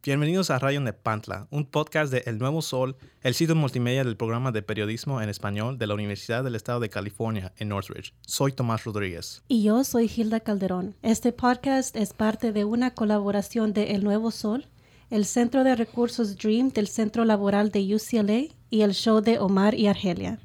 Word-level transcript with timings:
Bienvenidos 0.00 0.50
a 0.50 0.60
Radio 0.60 0.80
Nepantla, 0.80 1.48
un 1.50 1.66
podcast 1.66 2.12
de 2.12 2.22
El 2.24 2.38
Nuevo 2.38 2.62
Sol, 2.62 2.96
el 3.20 3.34
sitio 3.34 3.56
multimedia 3.56 4.04
del 4.04 4.16
programa 4.16 4.52
de 4.52 4.62
periodismo 4.62 5.20
en 5.20 5.28
español 5.28 5.76
de 5.76 5.88
la 5.88 5.94
Universidad 5.94 6.44
del 6.44 6.54
Estado 6.54 6.78
de 6.78 6.88
California 6.88 7.52
en 7.56 7.70
Northridge. 7.70 8.14
Soy 8.20 8.52
Tomás 8.52 8.84
Rodríguez. 8.84 9.42
Y 9.48 9.64
yo 9.64 9.82
soy 9.82 10.08
Hilda 10.08 10.38
Calderón. 10.38 10.94
Este 11.02 11.32
podcast 11.32 11.96
es 11.96 12.12
parte 12.12 12.52
de 12.52 12.64
una 12.64 12.94
colaboración 12.94 13.72
de 13.72 13.96
El 13.96 14.04
Nuevo 14.04 14.30
Sol, 14.30 14.68
el 15.10 15.24
Centro 15.24 15.64
de 15.64 15.74
Recursos 15.74 16.36
DREAM 16.36 16.70
del 16.70 16.86
Centro 16.86 17.24
Laboral 17.24 17.72
de 17.72 17.96
UCLA 17.96 18.54
y 18.70 18.82
el 18.82 18.92
show 18.92 19.20
de 19.20 19.40
Omar 19.40 19.74
y 19.74 19.88
Argelia. 19.88 20.38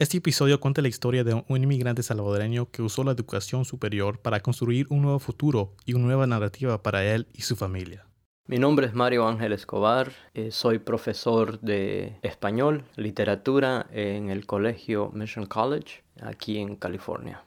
Este 0.00 0.16
episodio 0.16 0.58
cuenta 0.58 0.82
la 0.82 0.88
historia 0.88 1.22
de 1.22 1.34
un 1.34 1.62
inmigrante 1.62 2.02
salvadoreño 2.02 2.68
que 2.72 2.82
usó 2.82 3.04
la 3.04 3.12
educación 3.12 3.64
superior 3.64 4.20
para 4.20 4.40
construir 4.40 4.88
un 4.90 5.02
nuevo 5.02 5.20
futuro 5.20 5.76
y 5.86 5.94
una 5.94 6.06
nueva 6.06 6.26
narrativa 6.26 6.82
para 6.82 7.04
él 7.04 7.28
y 7.32 7.42
su 7.42 7.54
familia. 7.54 8.04
Mi 8.46 8.58
nombre 8.58 8.86
es 8.86 8.92
Mario 8.92 9.26
Ángel 9.26 9.54
Escobar, 9.54 10.12
eh, 10.34 10.50
soy 10.50 10.78
profesor 10.78 11.60
de 11.60 12.18
español, 12.20 12.84
literatura 12.94 13.86
en 13.90 14.28
el 14.28 14.44
colegio 14.44 15.10
Mission 15.14 15.46
College, 15.46 16.02
aquí 16.20 16.58
en 16.58 16.76
California. 16.76 17.42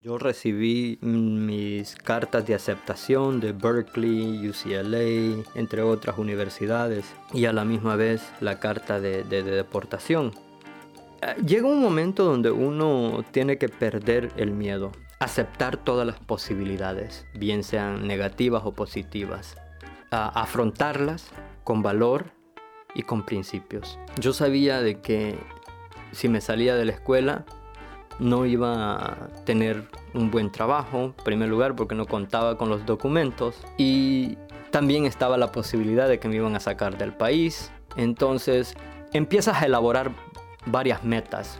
Yo 0.00 0.16
recibí 0.16 0.98
mis 1.02 1.94
cartas 1.94 2.46
de 2.46 2.54
aceptación 2.54 3.38
de 3.40 3.52
Berkeley, 3.52 4.48
UCLA, 4.48 5.44
entre 5.56 5.82
otras 5.82 6.16
universidades, 6.16 7.04
y 7.34 7.44
a 7.44 7.52
la 7.52 7.66
misma 7.66 7.94
vez 7.94 8.22
la 8.40 8.60
carta 8.60 8.98
de, 8.98 9.24
de 9.24 9.42
deportación. 9.42 10.32
Eh, 11.20 11.34
llega 11.44 11.68
un 11.68 11.82
momento 11.82 12.24
donde 12.24 12.50
uno 12.50 13.26
tiene 13.30 13.58
que 13.58 13.68
perder 13.68 14.32
el 14.38 14.52
miedo, 14.52 14.90
aceptar 15.18 15.76
todas 15.76 16.06
las 16.06 16.18
posibilidades, 16.18 17.26
bien 17.34 17.62
sean 17.62 18.06
negativas 18.06 18.62
o 18.64 18.72
positivas 18.72 19.54
afrontarlas 20.12 21.30
con 21.64 21.82
valor 21.82 22.32
y 22.94 23.02
con 23.02 23.24
principios. 23.24 23.98
Yo 24.20 24.32
sabía 24.32 24.80
de 24.80 25.00
que 25.00 25.38
si 26.12 26.28
me 26.28 26.40
salía 26.40 26.76
de 26.76 26.84
la 26.84 26.92
escuela 26.92 27.44
no 28.18 28.44
iba 28.46 28.94
a 28.94 29.28
tener 29.44 29.88
un 30.14 30.30
buen 30.30 30.52
trabajo, 30.52 31.04
en 31.04 31.24
primer 31.24 31.48
lugar 31.48 31.74
porque 31.74 31.94
no 31.94 32.06
contaba 32.06 32.58
con 32.58 32.68
los 32.68 32.84
documentos 32.84 33.56
y 33.78 34.36
también 34.70 35.06
estaba 35.06 35.38
la 35.38 35.50
posibilidad 35.50 36.08
de 36.08 36.18
que 36.18 36.28
me 36.28 36.36
iban 36.36 36.54
a 36.54 36.60
sacar 36.60 36.98
del 36.98 37.12
país. 37.12 37.72
Entonces 37.96 38.74
empiezas 39.12 39.62
a 39.62 39.66
elaborar 39.66 40.12
varias 40.66 41.04
metas. 41.04 41.58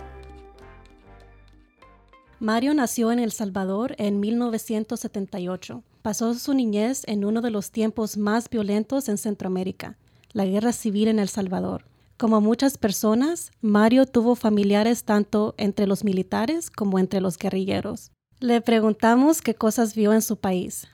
Mario 2.38 2.74
nació 2.74 3.12
en 3.12 3.18
El 3.18 3.32
Salvador 3.32 3.94
en 3.98 4.20
1978 4.20 5.82
pasó 6.02 6.34
su 6.34 6.52
niñez 6.52 7.02
en 7.06 7.24
uno 7.24 7.40
de 7.40 7.50
los 7.50 7.70
tiempos 7.70 8.16
más 8.16 8.50
violentos 8.50 9.08
en 9.08 9.16
Centroamérica, 9.16 9.96
la 10.32 10.44
guerra 10.44 10.72
civil 10.72 11.08
en 11.08 11.18
El 11.18 11.28
Salvador. 11.28 11.84
Como 12.18 12.40
muchas 12.40 12.76
personas, 12.76 13.50
Mario 13.60 14.06
tuvo 14.06 14.34
familiares 14.34 15.04
tanto 15.04 15.54
entre 15.56 15.86
los 15.86 16.04
militares 16.04 16.70
como 16.70 16.98
entre 16.98 17.20
los 17.20 17.38
guerrilleros. 17.38 18.10
Le 18.40 18.60
preguntamos 18.60 19.40
qué 19.40 19.54
cosas 19.54 19.94
vio 19.94 20.12
en 20.12 20.22
su 20.22 20.36
país, 20.36 20.88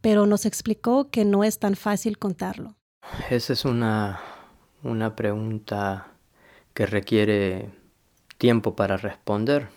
pero 0.00 0.26
nos 0.26 0.46
explicó 0.46 1.10
que 1.10 1.24
no 1.24 1.44
es 1.44 1.58
tan 1.58 1.76
fácil 1.76 2.18
contarlo. 2.18 2.76
Esa 3.30 3.52
es 3.52 3.64
una, 3.64 4.20
una 4.82 5.14
pregunta 5.14 6.08
que 6.74 6.86
requiere 6.86 7.70
tiempo 8.38 8.76
para 8.76 8.96
responder, 8.96 9.68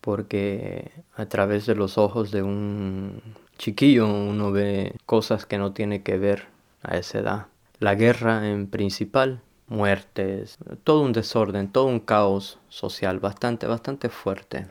porque 0.00 0.90
a 1.14 1.26
través 1.26 1.66
de 1.66 1.74
los 1.74 1.98
ojos 1.98 2.30
de 2.32 2.42
un 2.42 3.22
chiquillo 3.58 4.06
uno 4.06 4.52
ve 4.52 4.94
cosas 5.06 5.46
que 5.46 5.58
no 5.58 5.72
tiene 5.72 6.02
que 6.02 6.18
ver 6.18 6.46
a 6.82 6.96
esa 6.96 7.18
edad. 7.18 7.46
La 7.78 7.94
guerra 7.94 8.48
en 8.50 8.68
principal, 8.68 9.40
muertes, 9.68 10.58
todo 10.84 11.02
un 11.02 11.12
desorden, 11.12 11.70
todo 11.70 11.86
un 11.86 12.00
caos 12.00 12.58
social 12.68 13.20
bastante, 13.20 13.66
bastante 13.66 14.08
fuerte. 14.08 14.66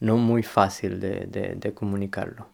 No 0.00 0.16
muy 0.16 0.42
fácil 0.42 0.98
de, 1.00 1.26
de 1.56 1.74
comunicarlo. 1.74 2.48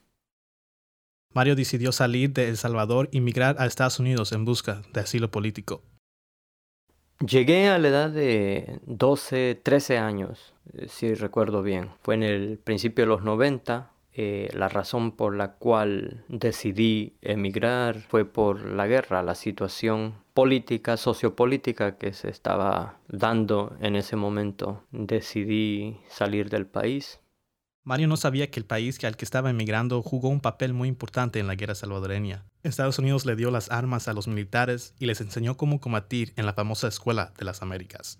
Mario 1.35 1.55
decidió 1.55 1.93
salir 1.93 2.33
de 2.33 2.49
El 2.49 2.57
Salvador 2.57 3.09
y 3.13 3.21
migrar 3.21 3.57
a 3.59 3.67
Estados 3.67 4.01
Unidos 4.01 4.33
en 4.33 4.45
busca 4.45 4.83
de 4.93 5.01
asilo 5.01 5.31
político. 5.31 5.83
Llegué 7.27 7.69
a 7.69 7.79
la 7.79 7.89
edad 7.89 8.11
de 8.11 8.79
12, 8.87 9.61
13 9.63 9.99
años, 9.99 10.55
eh, 10.73 10.87
si 10.89 11.15
recuerdo 11.15 11.63
bien. 11.63 11.91
Fue 12.03 12.15
en 12.15 12.23
el 12.23 12.59
principio 12.59 13.05
de 13.05 13.09
los 13.09 13.25
90, 13.25 13.91
eh, 14.21 14.51
la 14.53 14.69
razón 14.69 15.13
por 15.13 15.37
la 15.37 15.53
cual 15.53 16.25
decidí 16.27 17.13
emigrar 17.23 18.01
fue 18.01 18.25
por 18.25 18.65
la 18.65 18.89
guerra, 18.89 19.23
la 19.23 19.37
situación 19.37 20.15
política, 20.35 20.97
sociopolítica 20.97 21.99
que 21.99 22.13
se 22.13 22.29
estaba 22.29 22.99
dando 23.07 23.77
en 23.81 23.95
ese 23.95 24.17
momento. 24.17 24.83
Decidí 24.91 25.99
salir 26.09 26.51
del 26.51 26.67
país. 26.67 27.21
Mario 27.85 28.09
no 28.09 28.17
sabía 28.17 28.51
que 28.51 28.59
el 28.59 28.67
país 28.67 28.99
al 29.05 29.17
que 29.17 29.25
estaba 29.25 29.51
emigrando 29.51 30.03
jugó 30.03 30.31
un 30.31 30.41
papel 30.41 30.75
muy 30.75 30.89
importante 30.89 31.39
en 31.39 31.47
la 31.47 31.55
guerra 31.55 31.77
salvadoreña. 31.77 32.45
Estados 32.65 32.99
Unidos 32.99 33.25
le 33.25 33.37
dio 33.37 33.53
las 33.53 33.71
armas 33.71 34.09
a 34.09 34.15
los 34.15 34.27
militares 34.27 34.97
y 34.99 35.07
les 35.07 35.21
enseñó 35.21 35.57
cómo 35.57 35.79
combatir 35.79 36.33
en 36.35 36.45
la 36.45 36.55
famosa 36.55 36.89
Escuela 36.89 37.33
de 37.39 37.45
las 37.45 37.63
Américas. 37.63 38.19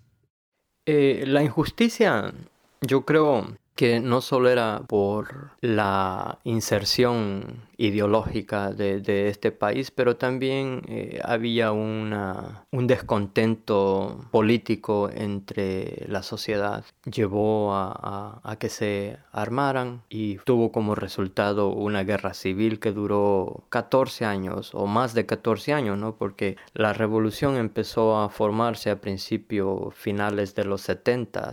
Eh, 0.85 1.25
la 1.27 1.43
injusticia, 1.43 2.33
yo 2.79 3.03
creo, 3.03 3.45
que 3.79 4.01
no 4.01 4.19
solo 4.19 4.49
era 4.49 4.81
por 4.87 5.51
la 5.61 6.39
inserción 6.43 7.69
ideológica 7.77 8.73
de, 8.73 9.29
este 9.29 9.53
país, 9.53 9.89
pero 9.89 10.17
también 10.17 10.81
eh, 10.89 11.21
había 11.23 11.71
un 11.71 12.59
descontento 12.87 14.25
político 14.31 15.09
entre 15.09 16.05
la 16.09 16.23
sociedad. 16.23 16.83
Llevó 17.05 17.73
a, 17.73 18.41
a, 18.43 18.55
que 18.57 18.67
se 18.67 19.17
armaran 19.31 20.01
y 20.09 20.39
tuvo 20.39 20.73
como 20.73 20.93
resultado 20.93 21.69
una 21.69 22.03
guerra 22.03 22.33
civil 22.33 22.81
que 22.81 22.91
duró 22.91 23.63
14 23.69 24.25
años 24.25 24.71
o 24.73 24.87
más 24.87 25.13
de 25.13 25.25
14 25.25 25.71
años, 25.71 25.97
¿no? 25.97 26.17
porque 26.17 26.57
la 26.73 26.91
revolución 26.91 27.55
empezó 27.55 28.17
a 28.19 28.27
formarse 28.27 28.89
a 28.89 28.99
principios 28.99 29.95
finales 29.95 30.53
de 30.53 30.65
los 30.65 30.81
70 30.81 31.47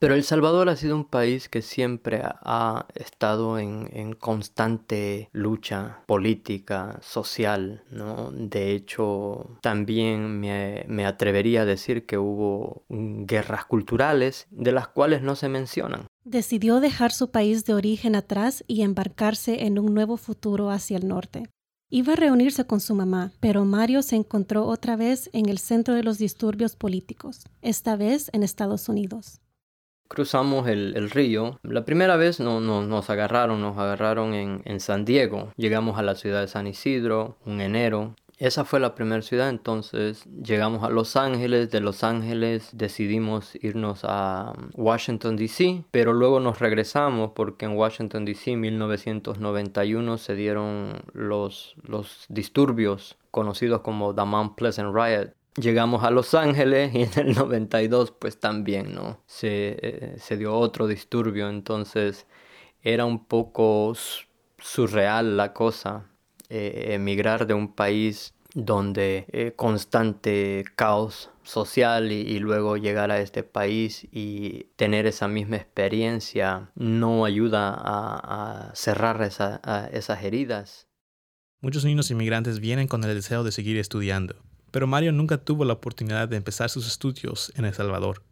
pero 0.00 0.14
El 0.14 0.24
Salvador 0.24 0.70
ha 0.70 0.76
sido 0.76 0.96
un 0.96 1.04
país 1.04 1.50
que 1.50 1.60
siempre 1.60 2.22
ha 2.24 2.86
estado 2.94 3.58
en, 3.58 4.14
constante 4.14 5.28
lucha 5.32 6.00
política, 6.06 6.98
social, 7.02 7.84
¿no? 7.90 8.30
De 8.32 8.72
hecho, 8.72 9.58
también 9.60 10.40
me, 10.40 10.86
me 10.88 11.04
atrevería 11.04 11.62
a 11.62 11.66
decir 11.66 12.06
que 12.06 12.16
hubo 12.16 12.82
guerras 12.88 13.66
culturales 13.66 14.46
de 14.50 14.72
las 14.72 14.88
cuales 14.88 15.20
no 15.20 15.36
se 15.36 15.50
mencionan. 15.50 16.06
Decidió 16.24 16.80
dejar 16.80 17.12
su 17.12 17.30
país 17.30 17.66
de 17.66 17.74
origen 17.74 18.16
atrás 18.16 18.64
y 18.66 18.80
embarcarse 18.80 19.66
en 19.66 19.78
un 19.78 19.92
nuevo 19.92 20.16
futuro 20.16 20.70
hacia 20.70 20.96
el 20.96 21.08
norte. 21.08 21.50
Iba 21.90 22.14
a 22.14 22.16
reunirse 22.16 22.64
con 22.64 22.80
su 22.80 22.94
mamá, 22.94 23.32
pero 23.40 23.66
Mario 23.66 24.00
se 24.00 24.16
encontró 24.16 24.64
otra 24.64 24.96
vez 24.96 25.28
en 25.34 25.50
el 25.50 25.58
centro 25.58 25.92
de 25.92 26.04
los 26.04 26.16
disturbios 26.16 26.74
políticos, 26.74 27.44
esta 27.60 27.96
vez 27.96 28.30
en 28.32 28.42
Estados 28.42 28.88
Unidos 28.88 29.40
cruzamos 30.10 30.66
el, 30.66 31.08
río. 31.10 31.60
La 31.62 31.84
primera 31.84 32.16
vez 32.16 32.40
no, 32.40 32.60
nos 32.60 33.10
agarraron, 33.10 33.60
nos 33.60 33.78
agarraron 33.78 34.34
en, 34.34 34.80
San 34.80 35.04
Diego. 35.04 35.52
Llegamos 35.56 35.98
a 35.98 36.02
la 36.02 36.16
ciudad 36.16 36.40
de 36.40 36.48
San 36.48 36.66
Isidro, 36.66 37.36
un 37.46 37.60
enero. 37.60 38.16
Esa 38.36 38.64
fue 38.64 38.80
la 38.80 38.94
primera 38.94 39.22
ciudad, 39.22 39.50
entonces 39.50 40.24
llegamos 40.42 40.82
a 40.82 40.88
Los 40.88 41.14
Ángeles, 41.14 41.70
de 41.70 41.80
Los 41.80 42.02
Ángeles 42.02 42.70
decidimos 42.72 43.54
irnos 43.62 44.00
a 44.04 44.54
Washington, 44.74 45.36
D.C., 45.36 45.84
pero 45.90 46.14
luego 46.14 46.40
nos 46.40 46.58
regresamos 46.58 47.32
porque 47.34 47.66
en 47.66 47.76
Washington, 47.76 48.24
D.C. 48.24 48.56
1991 48.56 50.16
se 50.16 50.34
dieron 50.34 51.02
los, 51.12 51.74
los 51.82 52.24
disturbios 52.30 53.18
conocidos 53.30 53.82
como 53.82 54.14
the 54.14 54.24
Mount 54.24 54.54
Pleasant 54.54 54.94
Riot, 54.94 55.34
Llegamos 55.56 56.04
a 56.04 56.10
Los 56.10 56.34
Ángeles 56.34 56.94
y 56.94 57.02
en 57.02 57.28
el 57.28 57.34
92 57.36 58.12
pues 58.12 58.38
también, 58.38 58.94
¿no? 58.94 59.22
Se, 59.26 59.76
eh, 59.82 60.16
se 60.18 60.36
dio 60.36 60.54
otro 60.54 60.86
disturbio, 60.86 61.48
entonces 61.48 62.26
era 62.82 63.04
un 63.04 63.24
poco 63.26 63.94
surreal 64.58 65.36
la 65.36 65.52
cosa, 65.52 66.06
eh, 66.48 66.88
emigrar 66.94 67.46
de 67.46 67.54
un 67.54 67.74
país 67.74 68.34
donde 68.54 69.26
eh, 69.32 69.52
constante 69.54 70.64
caos 70.74 71.30
social 71.42 72.10
y, 72.10 72.38
luego 72.38 72.76
llegar 72.76 73.10
a 73.10 73.20
este 73.20 73.42
país 73.42 74.06
y 74.10 74.66
tener 74.76 75.06
esa 75.06 75.28
misma 75.28 75.56
experiencia 75.56 76.70
no 76.74 77.24
ayuda 77.24 77.76
a, 77.76 78.72
cerrar 78.74 79.22
esas 79.22 80.24
heridas. 80.24 80.88
Muchos 81.60 81.84
niños 81.84 82.10
inmigrantes 82.10 82.60
vienen 82.60 82.88
con 82.88 83.04
el 83.04 83.14
deseo 83.14 83.44
de 83.44 83.52
seguir 83.52 83.76
estudiando, 83.76 84.36
pero 84.70 84.86
Mario 84.86 85.12
nunca 85.12 85.38
tuvo 85.38 85.64
la 85.64 85.74
oportunidad 85.74 86.28
de 86.28 86.36
empezar 86.36 86.70
sus 86.70 86.86
estudios 86.86 87.52
en 87.56 87.64
El 87.64 87.74
Salvador. 87.74 88.22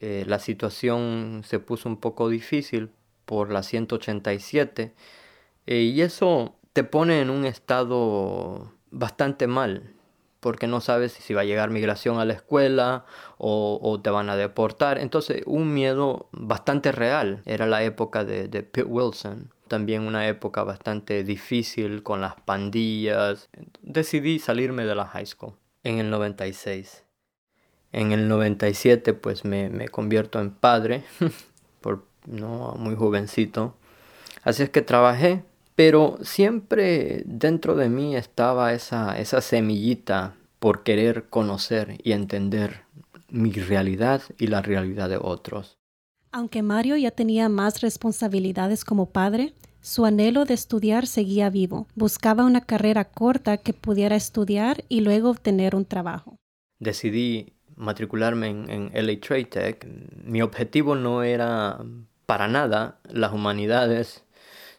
Eh, 0.00 0.24
la 0.26 0.40
situación 0.40 1.42
se 1.46 1.60
puso 1.60 1.88
un 1.88 1.98
poco 1.98 2.28
difícil 2.28 2.90
por 3.24 3.52
la 3.52 3.62
187 3.62 4.96
eh, 5.66 5.76
y 5.76 6.00
eso 6.00 6.56
te 6.72 6.82
pone 6.82 7.20
en 7.20 7.30
un 7.30 7.44
estado 7.44 8.72
bastante 8.90 9.46
mal 9.46 9.94
porque 10.40 10.66
no 10.66 10.80
sabes 10.80 11.12
si 11.12 11.34
va 11.34 11.42
a 11.42 11.44
llegar 11.44 11.70
migración 11.70 12.18
a 12.18 12.24
la 12.24 12.32
escuela 12.32 13.04
o, 13.38 14.00
te 14.02 14.10
van 14.10 14.30
a 14.30 14.36
deportar. 14.36 14.98
Entonces, 14.98 15.42
un 15.46 15.72
miedo 15.72 16.28
bastante 16.32 16.90
real. 16.90 17.42
Era 17.46 17.66
la 17.66 17.84
época 17.84 18.24
de, 18.24 18.48
de 18.48 18.82
Wilson 18.82 19.54
también 19.68 20.02
una 20.02 20.28
época 20.28 20.62
bastante 20.64 21.24
difícil 21.24 22.02
con 22.02 22.20
las 22.20 22.34
pandillas. 22.40 23.48
Decidí 23.82 24.38
salirme 24.38 24.84
de 24.84 24.94
la 24.94 25.06
high 25.06 25.26
school 25.26 25.54
en 25.82 25.98
el 25.98 26.10
96. 26.10 27.04
En 27.92 28.12
el 28.12 28.28
97 28.28 29.14
pues 29.14 29.44
me, 29.44 29.70
me 29.70 29.88
convierto 29.88 30.40
en 30.40 30.50
padre, 30.50 31.04
por 31.80 32.04
no 32.26 32.74
muy 32.78 32.96
jovencito. 32.96 33.76
Así 34.42 34.62
es 34.62 34.70
que 34.70 34.82
trabajé, 34.82 35.44
pero 35.74 36.18
siempre 36.22 37.22
dentro 37.24 37.76
de 37.76 37.88
mí 37.88 38.16
estaba 38.16 38.72
esa, 38.72 39.18
esa 39.18 39.40
semillita 39.40 40.34
por 40.58 40.82
querer 40.82 41.28
conocer 41.28 41.98
y 42.02 42.12
entender 42.12 42.82
mi 43.28 43.52
realidad 43.52 44.22
y 44.38 44.46
la 44.46 44.62
realidad 44.62 45.08
de 45.08 45.18
otros. 45.20 45.78
Aunque 46.36 46.62
Mario 46.62 46.96
ya 46.96 47.12
tenía 47.12 47.48
más 47.48 47.80
responsabilidades 47.80 48.84
como 48.84 49.10
padre, 49.10 49.54
su 49.80 50.04
anhelo 50.04 50.44
de 50.44 50.54
estudiar 50.54 51.06
seguía 51.06 51.48
vivo. 51.48 51.86
Buscaba 51.94 52.44
una 52.44 52.60
carrera 52.60 53.04
corta 53.04 53.58
que 53.58 53.72
pudiera 53.72 54.16
estudiar 54.16 54.82
y 54.88 55.02
luego 55.02 55.30
obtener 55.30 55.76
un 55.76 55.84
trabajo. 55.84 56.36
Decidí 56.80 57.52
matricularme 57.76 58.48
en, 58.48 58.90
LA 58.92 59.20
Trade 59.20 59.44
Tech. 59.44 59.86
Mi 60.24 60.42
objetivo 60.42 60.96
no 60.96 61.22
era 61.22 61.78
para 62.26 62.48
nada 62.48 62.98
las 63.08 63.32
humanidades, 63.32 64.24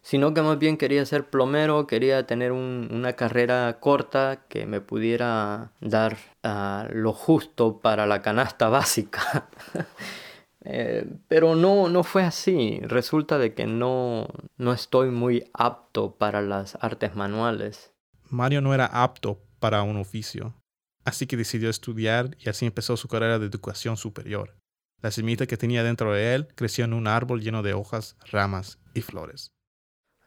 sino 0.01 0.33
que 0.33 0.41
más 0.41 0.59
bien 0.59 0.75
quería 0.75 1.05
ser 1.05 1.29
plomero, 1.29 1.87
quería 1.87 2.27
tener 2.27 2.51
una 2.51 3.13
carrera 3.13 3.77
corta 3.79 4.41
que 4.49 4.65
me 4.65 4.81
pudiera 4.81 5.71
dar 5.79 6.17
ah, 6.43 6.89
lo 6.91 7.13
justo 7.13 7.79
para 7.79 8.05
la 8.05 8.21
canasta 8.21 8.67
básica. 8.67 9.47
Eh, 10.65 11.07
pero 11.27 11.55
no, 11.55 11.87
no 11.89 12.03
fue 12.03 12.23
así. 12.23 12.79
Resulta 12.81 13.37
de 13.37 13.53
que 13.53 13.67
no, 13.67 14.27
no 14.57 14.73
estoy 14.73 15.11
muy 15.11 15.49
apto 15.53 16.15
para 16.15 16.41
las 16.41 16.77
artes 16.81 17.15
manuales. 17.15 17.93
Mario 18.29 18.61
no 18.61 18.73
era 18.73 18.87
apto 18.87 19.39
para 19.59 19.83
un 19.83 19.97
oficio, 19.97 20.55
así 21.05 21.27
que 21.27 21.37
decidió 21.37 21.69
estudiar 21.69 22.35
y 22.39 22.49
así 22.49 22.65
empezó 22.65 22.97
su 22.97 23.07
carrera 23.07 23.39
de 23.39 23.45
educación 23.45 23.95
superior. 23.95 24.55
La 25.01 25.11
semilla 25.11 25.45
que 25.45 25.57
tenía 25.57 25.83
dentro 25.83 26.13
de 26.13 26.33
él 26.33 26.47
creció 26.55 26.85
en 26.85 26.93
un 26.93 27.07
árbol 27.07 27.41
lleno 27.41 27.61
de 27.61 27.73
hojas, 27.73 28.17
ramas 28.31 28.79
y 28.95 29.01
flores. 29.01 29.51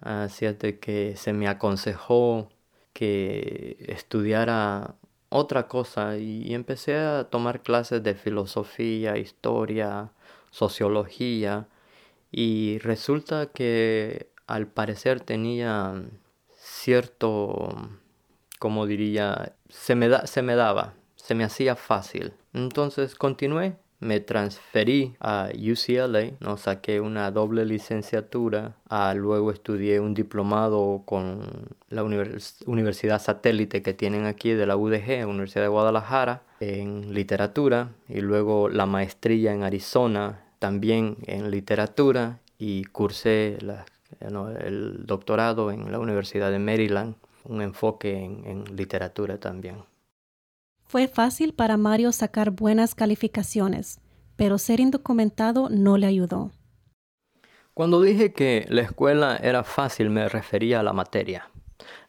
Así 0.00 0.46
es 0.46 0.58
de 0.60 0.78
que 0.78 1.16
se 1.16 1.32
me 1.32 1.48
aconsejó 1.48 2.50
que 2.92 3.76
estudiara 3.88 4.94
otra 5.28 5.66
cosa 5.66 6.16
y 6.16 6.54
empecé 6.54 6.96
a 6.96 7.24
tomar 7.24 7.62
clases 7.62 8.02
de 8.02 8.14
filosofía, 8.14 9.18
historia, 9.18 10.12
sociología 10.50 11.68
y 12.30 12.78
resulta 12.78 13.46
que 13.46 14.30
al 14.46 14.66
parecer 14.66 15.20
tenía 15.20 16.02
cierto, 16.56 17.74
como 18.58 18.86
diría, 18.86 19.54
se 19.68 19.94
me, 19.94 20.08
da, 20.08 20.26
se 20.26 20.42
me 20.42 20.54
daba, 20.54 20.94
se 21.16 21.34
me 21.34 21.44
hacía 21.44 21.76
fácil. 21.76 22.32
Entonces 22.52 23.14
continué, 23.14 23.76
me 24.00 24.20
transferí 24.20 25.16
a 25.20 25.48
UCLA, 25.54 26.32
no 26.40 26.56
saqué 26.56 27.00
una 27.00 27.30
doble 27.30 27.64
licenciatura, 27.64 28.76
ah, 28.88 29.14
luego 29.14 29.50
estudié 29.50 30.00
un 30.00 30.14
diplomado 30.14 31.02
con 31.04 31.68
la 31.88 32.04
Universidad 32.04 33.20
Satélite 33.20 33.82
que 33.82 33.94
tienen 33.94 34.26
aquí 34.26 34.52
de 34.52 34.66
la 34.66 34.76
UDG, 34.76 35.26
Universidad 35.26 35.62
de 35.62 35.68
Guadalajara, 35.68 36.42
en 36.60 37.14
literatura 37.14 37.90
y 38.08 38.20
luego 38.20 38.68
la 38.68 38.86
maestría 38.86 39.52
en 39.52 39.62
Arizona 39.62 40.40
también 40.58 41.16
en 41.26 41.50
literatura 41.50 42.40
y 42.58 42.84
cursé 42.84 43.58
el 44.20 45.06
doctorado 45.06 45.70
en 45.70 45.92
la 45.92 45.98
Universidad 45.98 46.50
de 46.50 46.58
Maryland, 46.58 47.14
un 47.44 47.62
enfoque 47.62 48.24
en, 48.24 48.44
en 48.44 48.76
literatura 48.76 49.38
también. 49.38 49.76
Fue 50.84 51.06
fácil 51.06 51.52
para 51.52 51.76
Mario 51.76 52.12
sacar 52.12 52.50
buenas 52.50 52.94
calificaciones, 52.94 54.00
pero 54.36 54.58
ser 54.58 54.80
indocumentado 54.80 55.68
no 55.68 55.98
le 55.98 56.06
ayudó. 56.06 56.50
Cuando 57.74 58.00
dije 58.00 58.32
que 58.32 58.66
la 58.70 58.82
escuela 58.82 59.36
era 59.36 59.62
fácil 59.62 60.10
me 60.10 60.28
refería 60.28 60.80
a 60.80 60.82
la 60.82 60.92
materia, 60.92 61.48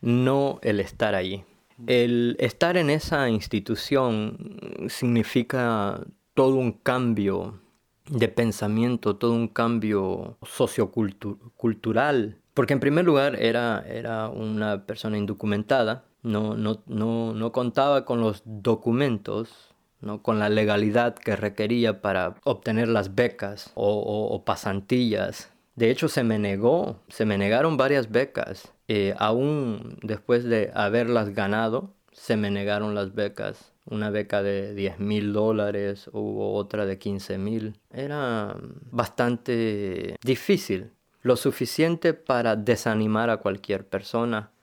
no 0.01 0.60
el 0.63 0.80
estar 0.80 1.13
allí. 1.13 1.44
El 1.87 2.35
estar 2.39 2.77
en 2.77 2.89
esa 2.89 3.29
institución 3.29 4.57
significa 4.89 6.01
todo 6.33 6.55
un 6.55 6.71
cambio 6.71 7.61
de 8.09 8.27
pensamiento, 8.27 9.15
todo 9.15 9.33
un 9.33 9.47
cambio 9.47 10.37
sociocultural. 10.43 12.38
Porque 12.53 12.74
en 12.74 12.79
primer 12.79 13.05
lugar 13.05 13.41
era, 13.41 13.86
era 13.88 14.29
una 14.29 14.86
persona 14.86 15.17
indocumentada, 15.17 16.05
no, 16.24 16.55
no, 16.55 16.83
no, 16.88 17.33
no 17.33 17.51
contaba 17.51 18.05
con 18.05 18.19
los 18.19 18.41
documentos, 18.45 19.74
¿no? 20.01 20.21
con 20.21 20.39
la 20.39 20.50
legalidad 20.50 21.15
que 21.15 21.36
requería 21.36 22.01
para 22.01 22.36
obtener 22.43 22.88
las 22.88 23.15
becas 23.15 23.71
o, 23.75 24.00
o, 24.31 24.43
pasantillas. 24.43 25.51
De 25.75 25.91
hecho, 25.91 26.09
se 26.09 26.24
me 26.24 26.39
negó, 26.39 27.00
se 27.07 27.25
me 27.25 27.38
negaron 27.38 27.77
varias 27.77 28.12
becas. 28.12 28.74
Eh, 28.91 29.13
aún 29.19 30.00
después 30.01 30.43
de 30.43 30.72
haberlas 30.74 31.29
ganado, 31.36 31.93
se 32.12 32.36
me 32.38 32.50
negaron 32.50 32.96
las 32.96 33.13
becas. 33.13 33.72
Una 33.86 34.10
beca 34.10 34.41
de 34.41 34.74
10 34.74 35.00
mil 35.00 35.31
dólares 35.31 36.10
o 36.12 36.55
otra 36.55 36.88
de 36.88 36.98
15 36.98 37.38
mil. 37.38 37.79
Era 37.91 38.55
bastante 38.89 40.15
difícil, 40.24 40.89
lo 41.22 41.36
suficiente 41.36 42.15
para 42.15 42.55
desanimar 42.55 43.29
a 43.29 43.38
cualquier 43.38 43.88
persona. 43.88 44.53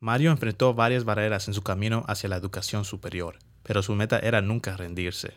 Mario 0.00 0.30
enfrentó 0.30 0.72
varias 0.72 1.04
barreras 1.04 1.46
en 1.46 1.52
su 1.52 1.60
camino 1.60 2.02
hacia 2.08 2.30
la 2.30 2.36
educación 2.36 2.86
superior, 2.86 3.36
pero 3.62 3.82
su 3.82 3.94
meta 3.94 4.18
era 4.18 4.40
nunca 4.40 4.74
rendirse. 4.78 5.34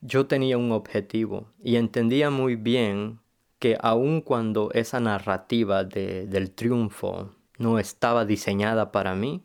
Yo 0.00 0.26
tenía 0.26 0.56
un 0.56 0.70
objetivo 0.70 1.48
y 1.60 1.74
entendía 1.74 2.30
muy 2.30 2.54
bien 2.54 3.18
que 3.58 3.76
aun 3.80 4.20
cuando 4.20 4.70
esa 4.72 5.00
narrativa 5.00 5.82
del 5.82 6.52
triunfo 6.52 7.41
no 7.58 7.78
estaba 7.78 8.24
diseñada 8.24 8.92
para 8.92 9.14
mí, 9.14 9.42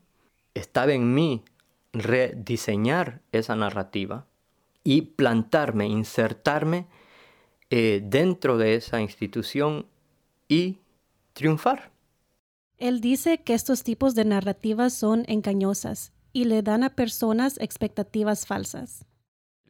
estaba 0.54 0.94
en 0.94 1.14
mí 1.14 1.44
rediseñar 1.94 3.22
esa 3.32 3.56
narrativa 3.56 4.26
y 4.84 5.02
plantarme, 5.02 5.88
insertarme 5.88 6.88
eh, 7.70 8.02
dentro 8.04 8.58
de 8.58 8.76
esa 8.76 9.02
institución 9.02 9.86
y 10.48 10.78
triunfar. 11.34 11.92
Él 12.78 13.02
dice 13.02 13.40
que 13.40 13.54
estos 13.54 13.84
tipos 13.84 14.16
de 14.16 14.26
narrativas 14.26 14.94
son 14.94 15.26
engañosas 15.28 16.14
y 16.32 16.46
le 16.46 16.62
dan 16.62 16.84
a 16.84 16.96
personas 16.96 17.60
expectativas 17.60 18.46
falsas. 18.46 19.06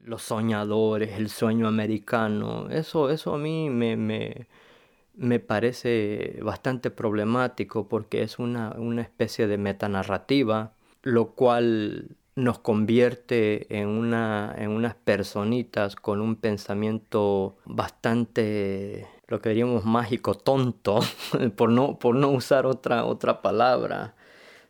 Los 0.01 0.23
soñadores, 0.23 1.17
el 1.17 1.29
sueño 1.29 1.67
americano, 1.67 2.69
eso, 2.69 3.09
eso 3.09 3.33
a 3.33 3.37
mí 3.37 3.69
me, 3.69 3.95
me, 3.95 4.47
me 5.17 5.39
parece 5.39 6.39
bastante 6.41 6.91
problemático 6.91 7.89
porque 7.89 8.21
es 8.21 8.39
una, 8.39 8.71
una 8.77 9.01
especie 9.01 9.47
de 9.47 9.57
metanarrativa 9.57 10.73
lo 11.07 11.35
cual 11.35 12.17
nos 12.35 12.59
convierte 12.59 13.79
en, 13.79 13.87
una, 13.87 14.53
en 14.57 14.71
unas 14.71 14.93
personitas 14.95 15.95
con 15.95 16.19
un 16.19 16.35
pensamiento 16.35 17.55
bastante, 17.65 19.07
lo 19.27 19.39
que 19.39 19.49
diríamos 19.49 19.85
mágico, 19.85 20.35
tonto, 20.35 20.99
por 21.55 21.71
no, 21.71 21.97
por 21.97 22.15
no 22.15 22.29
usar 22.29 22.65
otra, 22.65 23.05
otra 23.05 23.41
palabra. 23.41 24.15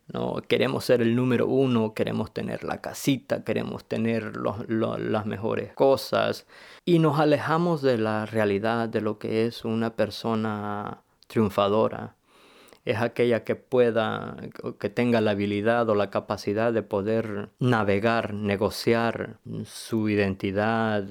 ¿No? 0.08 0.36
Queremos 0.48 0.86
ser 0.86 1.02
el 1.02 1.16
número 1.16 1.48
uno, 1.48 1.94
queremos 1.94 2.34
tener 2.34 2.64
la 2.64 2.82
casita, 2.82 3.44
queremos 3.44 3.86
tener 3.86 4.34
las 4.38 5.26
mejores 5.26 5.74
cosas 5.74 6.48
y 6.86 7.00
nos 7.00 7.20
alejamos 7.20 7.82
de 7.82 7.98
la 7.98 8.26
realidad 8.26 8.90
de 8.90 9.02
lo 9.02 9.20
que 9.20 9.46
es 9.46 9.66
una 9.66 9.96
persona 9.96 11.02
triunfadora 11.28 12.18
es 12.88 13.02
aquella 13.02 13.44
que 13.44 13.56
pueda, 13.56 14.38
que 14.80 14.90
tenga 14.90 15.20
la 15.20 15.32
habilidad 15.32 15.90
o 15.90 15.96
la 15.96 16.10
capacidad 16.10 16.72
de 16.72 16.84
poder 16.84 17.50
navegar, 17.60 18.34
negociar 18.34 19.40
su 19.66 20.08
identidad, 20.08 21.04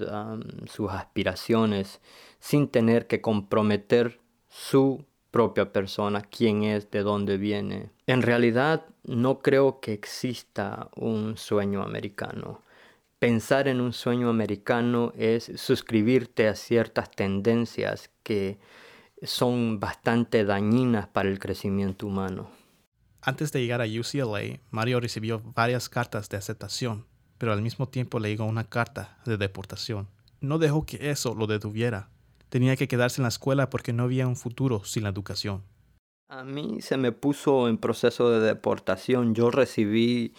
sus 0.65 0.91
aspiraciones, 0.91 2.01
sin 2.41 2.69
tener 2.69 3.07
que 3.07 3.21
comprometer 3.21 4.21
su 4.49 5.05
propia 5.37 5.71
persona, 5.71 6.23
quién 6.23 6.65
es, 6.65 6.91
de 6.91 7.03
dónde 7.03 7.37
viene. 7.37 7.91
En 8.07 8.23
realidad 8.23 8.87
no 9.05 9.41
creo 9.41 9.81
que 9.81 9.93
exista 9.93 10.89
un 10.97 11.37
sueño 11.37 11.83
americano. 11.83 12.63
Pensar 13.19 13.69
en 13.69 13.83
un 13.83 13.93
sueño 13.93 14.31
americano 14.31 15.13
es 15.15 15.53
suscribirte 15.57 16.49
a 16.49 16.55
ciertas 16.55 17.11
tendencias 17.11 18.09
que 18.23 18.59
son 19.21 19.79
bastante 19.79 20.47
dañinas 20.47 21.07
para 21.07 21.29
el 21.29 21.39
crecimiento 21.39 22.07
humano. 22.07 22.49
Antes 23.21 23.53
de 23.53 23.61
llegar 23.61 23.83
a 23.83 23.85
UCLA, 23.85 24.59
Mario 24.71 25.01
recibió 25.01 25.43
varias 25.55 25.91
cartas 25.91 26.31
de 26.31 26.39
aceptación, 26.39 27.05
pero 27.37 27.53
al 27.53 27.61
mismo 27.61 27.91
tiempo 27.91 28.21
le 28.21 28.31
llegó 28.31 28.47
una 28.47 28.65
carta 28.65 29.19
de 29.27 29.37
deportación. 29.37 30.09
No 30.41 30.57
dejó 30.57 30.87
que 30.87 31.11
eso 31.11 31.35
lo 31.35 31.47
detuviera. 31.47 32.09
Tenía 32.49 32.77
que 32.77 32.89
quedarse 32.89 33.21
en 33.21 33.25
la 33.25 33.29
escuela 33.29 33.71
porque 33.71 33.93
no 33.93 34.05
había 34.05 34.27
un 34.27 34.37
futuro 34.37 34.85
sin 34.85 35.03
la 35.03 35.11
educación. 35.11 35.63
A 36.29 36.43
mí 36.43 36.79
se 36.81 36.97
me 36.97 37.13
puso 37.13 37.69
en 37.69 37.79
proceso 37.79 38.31
de 38.31 38.41
deportación. 38.41 39.35
Yo 39.35 39.51
recibí 39.53 40.35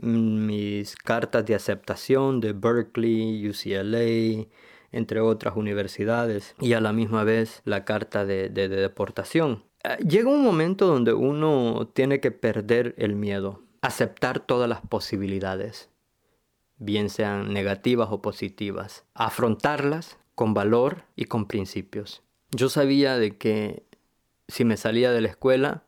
mm, 0.00 0.46
mis 0.46 0.94
cartas 0.94 1.44
de 1.46 1.56
aceptación 1.56 2.40
de 2.40 2.52
Berkeley, 2.52 3.48
UCLA, 3.48 4.46
entre 4.92 5.20
otras 5.20 5.56
universidades, 5.56 6.54
y 6.60 6.74
a 6.74 6.80
la 6.80 6.92
misma 6.92 7.24
vez 7.24 7.62
la 7.64 7.84
carta 7.84 8.24
de, 8.24 8.50
deportación. 8.50 9.64
Ah, 9.82 9.96
llega 9.96 10.30
un 10.30 10.44
momento 10.44 10.86
donde 10.86 11.12
uno 11.12 11.90
tiene 11.92 12.20
que 12.20 12.30
perder 12.30 12.94
el 12.98 13.16
miedo, 13.16 13.62
aceptar 13.80 14.38
todas 14.38 14.68
las 14.68 14.80
posibilidades, 14.82 15.90
bien 16.76 17.10
sean 17.10 17.52
negativas 17.52 18.08
o 18.12 18.22
positivas, 18.22 19.06
afrontarlas 19.14 20.18
con 20.42 20.54
valor 20.54 21.04
y 21.14 21.26
con 21.26 21.46
principios. 21.46 22.20
Yo 22.50 22.68
sabía 22.68 23.16
de 23.16 23.36
que 23.36 23.84
si 24.48 24.64
me 24.64 24.76
salía 24.76 25.12
de 25.12 25.20
la 25.20 25.28
escuela 25.28 25.84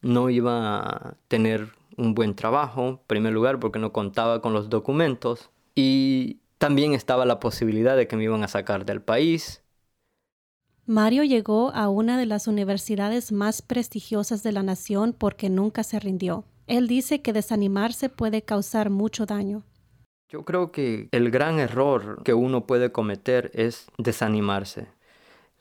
no 0.00 0.30
iba 0.30 0.78
a 0.78 1.16
tener 1.26 1.72
un 1.96 2.14
buen 2.14 2.36
trabajo, 2.36 2.86
en 2.86 3.00
primer 3.08 3.32
lugar 3.32 3.58
porque 3.58 3.80
no 3.80 3.92
contaba 3.92 4.40
con 4.42 4.52
los 4.52 4.70
documentos 4.70 5.50
y 5.74 6.38
también 6.58 6.92
estaba 6.92 7.26
la 7.26 7.40
posibilidad 7.40 7.96
de 7.96 8.06
que 8.06 8.14
me 8.14 8.22
iban 8.22 8.44
a 8.44 8.46
sacar 8.46 8.84
del 8.84 9.02
país. 9.02 9.60
Mario 10.86 11.24
llegó 11.24 11.72
a 11.74 11.88
una 11.88 12.16
de 12.16 12.26
las 12.26 12.46
universidades 12.46 13.32
más 13.32 13.60
prestigiosas 13.60 14.44
de 14.44 14.52
la 14.52 14.62
nación 14.62 15.16
porque 15.18 15.50
nunca 15.50 15.82
se 15.82 15.98
rindió. 15.98 16.44
Él 16.68 16.86
dice 16.86 17.22
que 17.22 17.32
desanimarse 17.32 18.08
puede 18.08 18.42
causar 18.42 18.88
mucho 18.88 19.26
daño. 19.26 19.64
Yo 20.30 20.44
creo 20.44 20.70
que 20.70 21.08
el 21.10 21.32
gran 21.32 21.58
error 21.58 22.22
que 22.22 22.34
uno 22.34 22.64
puede 22.64 22.92
cometer 22.92 23.50
es 23.52 23.88
desanimarse. 23.98 24.86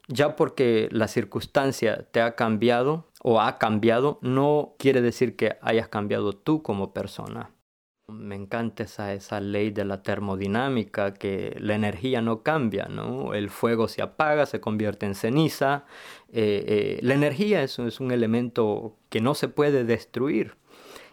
Ya 0.08 0.36
porque 0.36 0.90
la 0.92 1.08
circunstancia 1.08 2.06
te 2.12 2.22
ha 2.22 2.36
cambiado 2.36 3.08
o 3.24 3.42
ha 3.42 3.58
cambiado, 3.58 4.20
no 4.22 4.76
quiere 4.78 5.02
decir 5.02 5.36
que 5.36 5.58
hayas 5.62 5.88
cambiado 5.88 6.34
tú 6.34 6.62
como 6.62 6.94
persona. 6.94 7.50
Me 8.08 8.36
encanta 8.36 8.84
esa, 8.84 9.14
esa 9.14 9.40
ley 9.40 9.72
de 9.72 9.86
la 9.86 10.04
termodinámica, 10.04 11.16
que 11.16 11.56
la 11.60 11.74
energía 11.74 12.22
no 12.22 12.44
cambia, 12.44 12.86
¿no? 12.86 13.34
El 13.34 13.50
fuego 13.50 13.88
se 13.88 14.04
apaga, 14.04 14.46
se 14.46 14.60
convierte 14.60 15.08
en 15.08 15.16
ceniza. 15.16 15.86
Eh, 16.32 16.64
eh, 16.68 17.00
la 17.02 17.16
energía 17.16 17.64
es, 17.64 17.80
un 17.80 18.12
elemento 18.12 18.98
que 19.10 19.20
no 19.20 19.34
se 19.34 19.48
puede 19.48 19.84
destruir. 19.84 20.58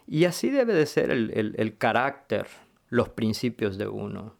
Y 0.05 0.25
así 0.25 0.51
debe 0.51 0.75
de 0.75 0.85
ser 0.85 1.09
el, 1.09 1.55
el 1.57 1.77
carácter, 1.77 2.47
los 2.89 3.09
principios 3.09 3.77
de 3.77 3.87
uno. 3.87 4.35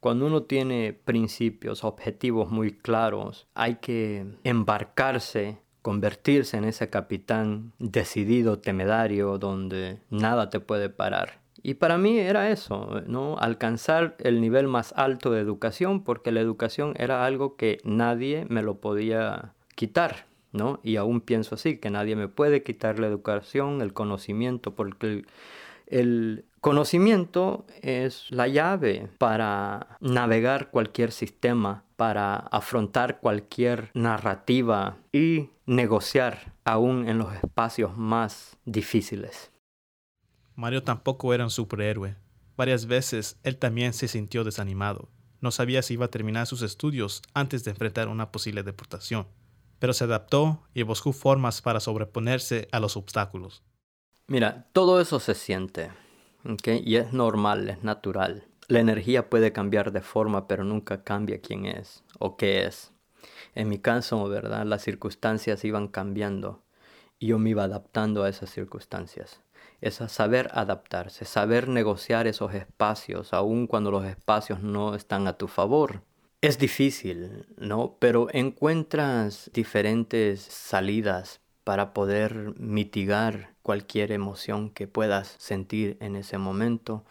Cuando 0.00 0.26
uno 0.26 0.44
tiene 0.44 0.92
principios, 0.92 1.82
objetivos 1.82 2.50
muy 2.50 2.72
claros, 2.72 3.48
hay 3.54 3.76
que 3.76 4.26
embarcarse 4.44 5.58
convertirse 5.88 6.58
en 6.58 6.64
ese 6.64 6.90
capitán 6.90 7.72
decidido, 7.78 8.58
temedario, 8.58 9.38
donde 9.38 10.00
nada 10.10 10.50
te 10.50 10.60
puede 10.60 10.90
parar. 10.90 11.40
Y 11.62 11.74
para 11.74 11.96
mí 11.98 12.18
era 12.18 12.50
eso, 12.50 13.02
¿no? 13.06 13.38
Alcanzar 13.38 14.14
el 14.20 14.40
nivel 14.40 14.68
más 14.68 14.92
alto 14.96 15.30
de 15.30 15.40
educación, 15.40 16.04
porque 16.04 16.30
la 16.30 16.40
educación 16.40 16.92
era 16.98 17.24
algo 17.24 17.56
que 17.56 17.78
nadie 17.84 18.46
me 18.50 18.62
lo 18.62 18.80
podía 18.80 19.54
quitar, 19.74 20.26
¿no? 20.52 20.78
Y 20.82 20.96
aún 20.96 21.22
pienso 21.22 21.54
así, 21.54 21.78
que 21.78 21.90
nadie 21.90 22.16
me 22.16 22.28
puede 22.28 22.62
quitar 22.62 22.98
la 22.98 23.06
educación, 23.06 23.80
el 23.80 23.92
conocimiento, 23.92 24.74
porque 24.74 25.24
el, 25.86 26.44
conocimiento 26.60 27.66
es 27.82 28.26
la 28.30 28.48
llave 28.48 29.08
para 29.18 29.96
navegar 30.00 30.70
cualquier 30.70 31.12
sistema, 31.12 31.84
para 31.96 32.36
afrontar 32.36 33.20
cualquier 33.20 33.90
narrativa 33.94 34.98
y 35.12 35.50
negociar 35.66 36.54
aún 36.64 37.08
en 37.08 37.18
los 37.18 37.34
espacios 37.34 37.96
más 37.96 38.56
difíciles. 38.64 39.50
Mario 40.54 40.82
tampoco 40.82 41.32
era 41.34 41.44
un 41.44 41.50
superhéroe. 41.50 42.16
Varias 42.56 42.86
veces 42.86 43.38
él 43.44 43.56
también 43.56 43.92
se 43.92 44.08
sintió 44.08 44.42
desanimado. 44.42 45.08
No 45.40 45.52
sabía 45.52 45.82
si 45.82 45.94
iba 45.94 46.06
a 46.06 46.10
terminar 46.10 46.46
sus 46.46 46.62
estudios 46.62 47.22
antes 47.32 47.62
de 47.62 47.70
enfrentar 47.70 48.08
una 48.08 48.32
posible 48.32 48.64
deportación, 48.64 49.28
pero 49.78 49.92
se 49.92 50.04
adaptó 50.04 50.62
y 50.74 50.82
buscó 50.82 51.12
formas 51.12 51.62
para 51.62 51.78
sobreponerse 51.78 52.68
a 52.72 52.80
los 52.80 52.96
obstáculos. 52.96 53.62
Mira, 54.26 54.68
todo 54.72 55.00
eso 55.00 55.20
se 55.20 55.34
siente, 55.34 55.90
y 56.64 56.96
es 56.96 57.12
normal, 57.12 57.68
es 57.68 57.82
natural. 57.82 58.44
La 58.68 58.80
energía 58.80 59.30
puede 59.30 59.52
cambiar 59.52 59.92
de 59.92 60.00
forma, 60.00 60.48
pero 60.48 60.64
nunca 60.64 61.04
cambia 61.04 61.40
quién 61.40 61.66
es 61.66 62.04
o 62.18 62.36
qué 62.36 62.64
es. 62.64 62.92
En 63.54 63.68
mi 63.68 63.78
caso, 63.78 64.28
¿verdad? 64.28 64.64
Las 64.64 64.82
circunstancias 64.82 65.64
iban 65.64 65.88
cambiando 65.88 66.62
y 67.18 67.28
yo 67.28 67.38
me 67.38 67.50
iba 67.50 67.64
adaptando 67.64 68.22
a 68.22 68.28
esas 68.28 68.50
circunstancias 68.50 69.40
es 69.80 69.94
saber 69.94 70.50
adaptarse, 70.52 71.24
saber 71.24 71.68
negociar 71.68 72.26
esos 72.26 72.54
espacios, 72.54 73.32
aun 73.32 73.66
cuando 73.66 73.90
los 73.90 74.04
espacios 74.04 74.60
no 74.60 74.94
están 74.94 75.26
a 75.26 75.34
tu 75.34 75.46
favor. 75.48 76.02
Es 76.40 76.58
difícil, 76.58 77.46
¿no? 77.56 77.96
Pero 77.98 78.28
encuentras 78.32 79.50
diferentes 79.52 80.40
salidas 80.40 81.40
para 81.68 81.92
poder 81.92 82.58
mitigar 82.58 83.52
cualquier 83.60 84.10
emoción 84.12 84.70
que 84.70 84.88
puedas 84.88 85.34
sentir 85.36 85.98
en 86.00 86.16
ese 86.16 86.38
momento. 86.38 87.04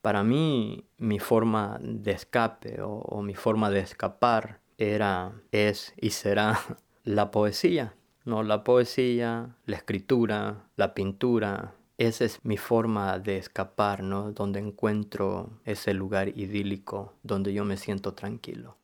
Para 0.00 0.22
mí, 0.22 0.86
mi 0.96 1.18
forma 1.18 1.78
de 1.82 2.12
escape 2.12 2.80
o, 2.80 2.88
o 2.88 3.20
mi 3.20 3.34
forma 3.34 3.68
de 3.68 3.80
escapar 3.80 4.60
era, 4.78 5.32
es 5.50 5.92
y 6.00 6.08
será 6.08 6.58
la 7.04 7.30
poesía. 7.30 7.92
No, 8.24 8.42
la 8.42 8.64
poesía, 8.64 9.56
la 9.66 9.76
escritura, 9.76 10.64
la 10.76 10.94
pintura, 10.94 11.74
esa 11.98 12.24
es 12.24 12.42
mi 12.44 12.56
forma 12.56 13.18
de 13.18 13.36
escapar, 13.36 14.02
¿no? 14.02 14.32
Donde 14.32 14.58
encuentro 14.58 15.60
ese 15.66 15.92
lugar 15.92 16.28
idílico 16.28 17.12
donde 17.22 17.52
yo 17.52 17.66
me 17.66 17.76
siento 17.76 18.14
tranquilo. 18.14 18.78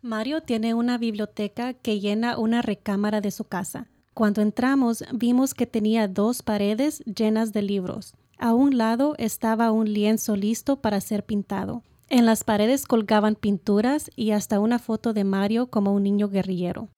Mario 0.00 0.40
tiene 0.40 0.72
una 0.72 0.96
biblioteca 0.96 1.74
que 1.74 2.00
llena 2.00 2.38
una 2.38 2.62
recámara 2.62 3.20
de 3.20 3.30
su 3.30 3.44
casa. 3.44 3.88
Cuando 4.18 4.42
entramos 4.42 5.04
vimos 5.12 5.54
que 5.54 5.64
tenía 5.64 6.08
dos 6.08 6.42
paredes 6.42 7.04
llenas 7.04 7.52
de 7.52 7.62
libros. 7.62 8.14
A 8.36 8.52
un 8.52 8.76
lado 8.76 9.14
estaba 9.16 9.70
un 9.70 9.92
lienzo 9.92 10.34
listo 10.34 10.80
para 10.80 11.00
ser 11.00 11.24
pintado. 11.24 11.84
En 12.08 12.26
las 12.26 12.42
paredes 12.42 12.84
colgaban 12.84 13.36
pinturas 13.36 14.10
y 14.16 14.32
hasta 14.32 14.58
una 14.58 14.80
foto 14.80 15.12
de 15.12 15.22
Mario 15.22 15.68
como 15.68 15.94
un 15.94 16.02
niño 16.02 16.28
guerrillero. 16.28 16.88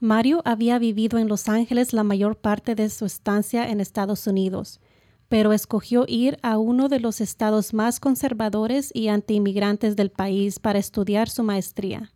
Mario 0.00 0.42
había 0.44 0.80
vivido 0.80 1.18
en 1.18 1.28
Los 1.28 1.48
Ángeles 1.48 1.92
la 1.92 2.02
mayor 2.02 2.34
parte 2.34 2.74
de 2.74 2.90
su 2.90 3.04
estancia 3.04 3.70
en 3.70 3.80
Estados 3.80 4.26
Unidos 4.26 4.80
pero 5.28 5.52
escogió 5.52 6.04
ir 6.08 6.38
a 6.42 6.58
uno 6.58 6.88
de 6.88 7.00
los 7.00 7.20
estados 7.20 7.72
más 7.72 7.98
conservadores 7.98 8.90
y 8.92 9.08
antiinmigrantes 9.08 9.96
del 9.96 10.10
país 10.10 10.58
para 10.58 10.78
estudiar 10.78 11.28
su 11.28 11.42
maestría. 11.42 12.12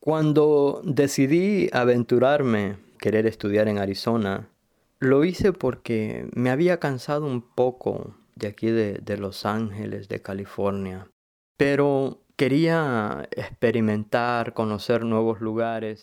Cuando 0.00 0.80
decidí 0.84 1.68
aventurarme, 1.72 2.85
querer 2.96 3.26
estudiar 3.26 3.68
en 3.68 3.78
Arizona, 3.78 4.48
lo 4.98 5.24
hice 5.24 5.52
porque 5.52 6.28
me 6.34 6.50
había 6.50 6.78
cansado 6.80 7.26
un 7.26 7.42
poco 7.42 8.14
de 8.34 8.48
aquí 8.48 8.68
de, 8.68 8.94
de 8.94 9.16
Los 9.16 9.46
Ángeles, 9.46 10.08
de 10.08 10.22
California. 10.22 11.08
Pero 11.56 12.22
quería 12.36 13.28
experimentar, 13.30 14.52
conocer 14.54 15.04
nuevos 15.04 15.40
lugares. 15.40 16.02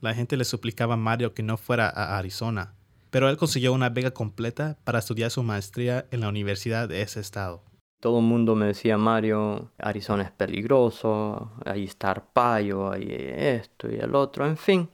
La 0.00 0.14
gente 0.14 0.36
le 0.36 0.44
suplicaba 0.44 0.94
a 0.94 0.98
Mario 0.98 1.34
que 1.34 1.42
no 1.42 1.56
fuera 1.56 1.88
a 1.88 2.18
Arizona, 2.18 2.76
pero 3.10 3.28
él 3.28 3.36
consiguió 3.36 3.72
una 3.72 3.90
beca 3.90 4.12
completa 4.12 4.78
para 4.84 5.00
estudiar 5.00 5.30
su 5.30 5.42
maestría 5.42 6.06
en 6.10 6.20
la 6.20 6.28
universidad 6.28 6.88
de 6.88 7.02
ese 7.02 7.20
estado. 7.20 7.64
Todo 8.00 8.20
el 8.20 8.24
mundo 8.26 8.54
me 8.54 8.66
decía, 8.66 8.96
Mario, 8.96 9.72
Arizona 9.76 10.22
es 10.22 10.30
peligroso, 10.30 11.50
ahí 11.64 11.84
está 11.84 12.12
Arpaio, 12.12 12.92
ahí 12.92 13.08
esto 13.10 13.90
y 13.90 13.96
el 13.96 14.14
otro, 14.14 14.46
en 14.46 14.56
fin. 14.56 14.88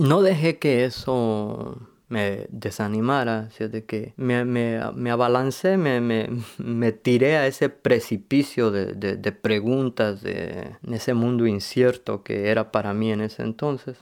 No 0.00 0.22
dejé 0.22 0.58
que 0.58 0.86
eso 0.86 1.76
me 2.08 2.46
desanimara, 2.48 3.50
de 3.58 3.84
que 3.84 4.14
me, 4.16 4.46
me, 4.46 4.80
me 4.94 5.10
abalancé, 5.10 5.76
me, 5.76 6.00
me, 6.00 6.92
tiré 6.92 7.36
a 7.36 7.46
ese 7.46 7.68
precipicio 7.68 8.70
de, 8.70 8.94
de, 8.94 9.32
preguntas, 9.32 10.22
de, 10.22 10.74
ese 10.90 11.12
mundo 11.12 11.46
incierto 11.46 12.22
que 12.22 12.48
era 12.48 12.72
para 12.72 12.94
mí 12.94 13.12
en 13.12 13.20
ese 13.20 13.42
entonces. 13.42 13.98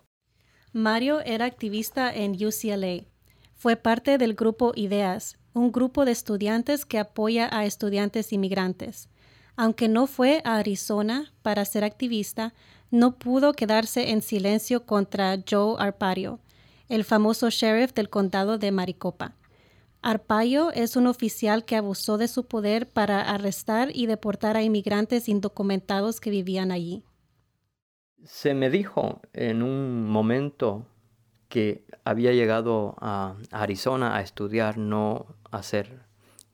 Mario 0.73 1.19
era 1.21 1.47
activista 1.47 2.15
en 2.15 2.33
UCLA. 2.33 3.05
Fue 3.57 3.75
parte 3.75 4.19
del 4.19 4.35
grupo 4.35 4.73
Ideas, 4.77 5.37
un 5.53 5.73
grupo 5.73 6.05
de 6.05 6.13
estudiantes 6.13 6.87
que 6.87 7.01
apoya 7.01 7.49
a 7.51 7.65
estudiantes 7.65 8.33
inmigrantes. 8.33 9.09
Aunque 9.57 9.89
no 9.89 10.07
fue 10.07 10.43
a 10.45 10.59
Arizona 10.59 11.33
para 11.43 11.65
ser 11.65 11.83
activista, 11.83 12.55
no 12.91 13.19
pudo 13.19 13.53
quedarse 13.53 14.11
en 14.11 14.23
silencio 14.23 14.87
contra 14.87 15.37
Joe 15.49 15.77
Arpaio, 15.79 16.41
el 16.89 17.05
famoso 17.05 17.51
sheriff 17.51 17.93
del 17.93 18.09
condado 18.09 18.59
de 18.59 18.73
Maricopa. 18.73 19.35
Arpaio 20.01 20.71
es 20.73 20.97
un 20.97 21.07
oficial 21.07 21.65
que 21.65 21.77
abusó 21.77 22.19
de 22.19 22.29
su 22.29 22.47
poder 22.47 22.89
para 22.89 23.21
arrestar 23.21 23.91
y 23.93 24.07
deportar 24.07 24.57
a 24.57 24.63
inmigrantes 24.63 25.29
indocumentados 25.29 26.21
que 26.21 26.31
vivían 26.31 26.71
allí. 26.71 27.03
Se 28.25 28.55
me 28.55 28.71
dijo 28.71 29.21
en 29.33 29.63
un 29.63 30.07
momento 30.07 30.87
que 31.49 31.85
había 32.05 32.33
llegado 32.33 32.95
a 33.01 33.37
Arizona 33.51 34.17
a 34.17 34.21
estudiar, 34.21 34.79
no 34.79 35.27
a 35.51 35.63
ser 35.63 36.01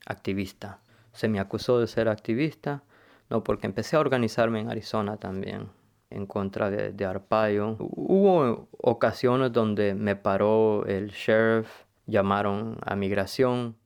activista. 0.07 0.81
Se 1.13 1.29
me 1.29 1.39
acusó 1.39 1.79
de 1.79 1.87
ser 1.87 2.09
activista, 2.09 2.83
no, 3.29 3.45
porque 3.45 3.67
empecé 3.67 3.97
a 3.97 4.01
organizarme 4.01 4.61
en 4.61 4.71
Arizona 4.71 5.17
también 5.17 5.69
en 6.15 6.27
contra 6.27 6.71
de, 6.71 6.93
de 6.93 7.05
Arpaio. 7.05 7.77
Hubo 7.79 8.69
ocasiones 8.79 9.53
donde 9.53 9.95
me 9.95 10.17
paró 10.17 10.87
el 10.87 11.11
sheriff, 11.11 11.69
llamaron 12.07 12.79
a 12.83 12.97
migración. 12.97 13.77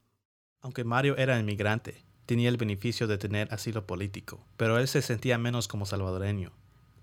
Aunque 0.60 0.84
Mario 0.84 1.16
era 1.16 1.38
inmigrante, 1.38 2.04
tenía 2.26 2.48
el 2.48 2.56
beneficio 2.56 3.06
de 3.06 3.18
tener 3.18 3.52
asilo 3.52 3.86
político, 3.86 4.44
pero 4.56 4.78
él 4.78 4.86
se 4.86 5.02
sentía 5.02 5.38
menos 5.38 5.68
como 5.68 5.86
salvadoreño. 5.86 6.52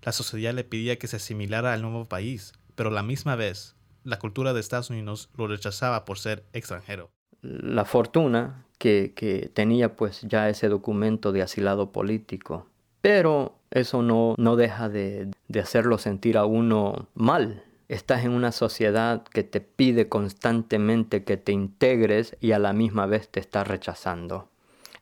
La 0.02 0.12
sociedad 0.12 0.54
le 0.54 0.62
pedía 0.62 0.98
que 0.98 1.08
se 1.08 1.16
asimilara 1.16 1.72
al 1.72 1.82
nuevo 1.82 2.04
país, 2.04 2.52
pero 2.76 2.90
la 2.90 3.02
misma 3.02 3.34
vez, 3.34 3.74
la 4.04 4.20
cultura 4.20 4.52
de 4.52 4.60
Estados 4.60 4.90
Unidos 4.90 5.30
lo 5.36 5.48
rechazaba 5.48 6.04
por 6.04 6.18
ser 6.18 6.44
extranjero. 6.52 7.10
La 7.40 7.84
fortuna 7.84 8.66
que, 8.78 9.14
que 9.16 9.50
tenía 9.52 9.96
pues 9.96 10.22
ya 10.22 10.48
ese 10.48 10.68
documento 10.68 11.32
de 11.32 11.42
asilado 11.42 11.90
político, 11.90 12.68
pero 13.06 13.54
eso 13.70 14.02
no, 14.02 14.34
no 14.36 14.56
deja 14.56 14.88
de, 14.88 15.30
de 15.46 15.60
hacerlo 15.60 15.96
sentir 15.96 16.36
a 16.36 16.44
uno 16.44 17.06
mal. 17.14 17.62
Estás 17.86 18.24
en 18.24 18.32
una 18.32 18.50
sociedad 18.50 19.22
que 19.22 19.44
te 19.44 19.60
pide 19.60 20.08
constantemente 20.08 21.22
que 21.22 21.36
te 21.36 21.52
integres 21.52 22.36
y 22.40 22.50
a 22.50 22.58
la 22.58 22.72
misma 22.72 23.06
vez 23.06 23.28
te 23.28 23.38
está 23.38 23.62
rechazando. 23.62 24.48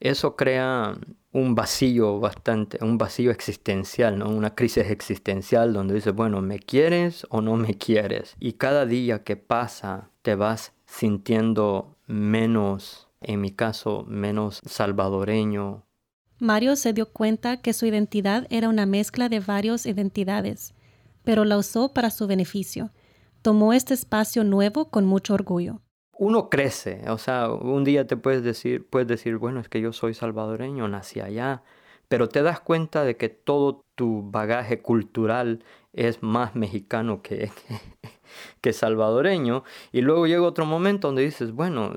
Eso 0.00 0.37
crea 0.37 0.99
un 1.32 1.54
vacío 1.54 2.20
bastante, 2.20 2.76
un 2.84 2.99
vacío 2.99 3.30
existencial, 3.30 4.18
¿no? 4.18 4.28
Una 4.28 4.54
crisis 4.54 4.90
existencial 4.90 5.73
donde 5.73 5.94
dices, 5.94 6.14
bueno, 6.14 6.42
¿me 6.42 6.58
quieres 6.58 7.26
o 7.30 7.40
no 7.40 7.56
me 7.56 7.73
quieres? 7.73 8.37
Y 8.38 8.52
cada 8.52 8.84
día 8.84 9.25
que 9.25 9.37
pasa 9.37 10.11
te 10.20 10.34
vas 10.34 10.75
sintiendo 10.84 11.97
menos, 12.06 13.08
en 13.23 13.40
mi 13.40 13.50
caso, 13.50 14.04
menos 14.06 14.60
salvadoreño, 14.67 15.83
Mario 16.45 16.76
se 16.76 16.93
dio 16.93 17.07
cuenta 17.07 17.57
que 17.57 17.73
su 17.73 17.87
identidad 17.87 18.47
era 18.50 18.69
una 18.69 18.85
mezcla 18.85 19.30
de 19.30 19.41
varias 19.41 19.87
identidades, 19.87 20.75
pero 21.25 21.47
la 21.47 21.57
usó 21.57 21.95
para 21.95 22.11
su 22.11 22.26
beneficio. 22.26 22.91
Tomó 23.41 23.73
este 23.73 23.95
espacio 23.95 24.45
nuevo 24.45 24.91
con 24.91 25.07
mucho 25.07 25.33
orgullo. 25.33 25.80
Uno 26.19 26.50
crece, 26.50 27.02
o 27.09 27.17
sea, 27.17 27.50
un 27.50 27.83
día 27.83 28.07
te 28.07 28.19
puedes 28.19 28.45
decir, 28.45 28.87
puedes 28.87 29.09
decir, 29.09 29.39
bueno, 29.39 29.59
es 29.59 29.71
que 29.71 29.80
yo 29.80 29.93
soy 29.93 30.13
salvadoreño, 30.13 30.87
nací 30.87 31.21
allá, 31.21 31.63
pero 32.09 32.28
te 32.28 32.43
das 32.43 32.61
cuenta 32.61 33.04
de 33.04 33.17
que 33.17 33.30
todo 33.30 33.87
tu 33.95 34.30
bagaje 34.30 34.83
cultural 34.83 35.65
es 35.95 36.23
más 36.23 36.54
mexicano 36.54 37.23
que, 37.23 37.50
que 38.61 38.73
salvadoreño, 38.75 39.65
y 39.93 40.02
luego 40.02 40.26
llega 40.26 40.43
otro 40.43 40.67
momento 40.67 41.09
donde 41.09 41.23
dices, 41.23 41.52
bueno, 41.52 41.93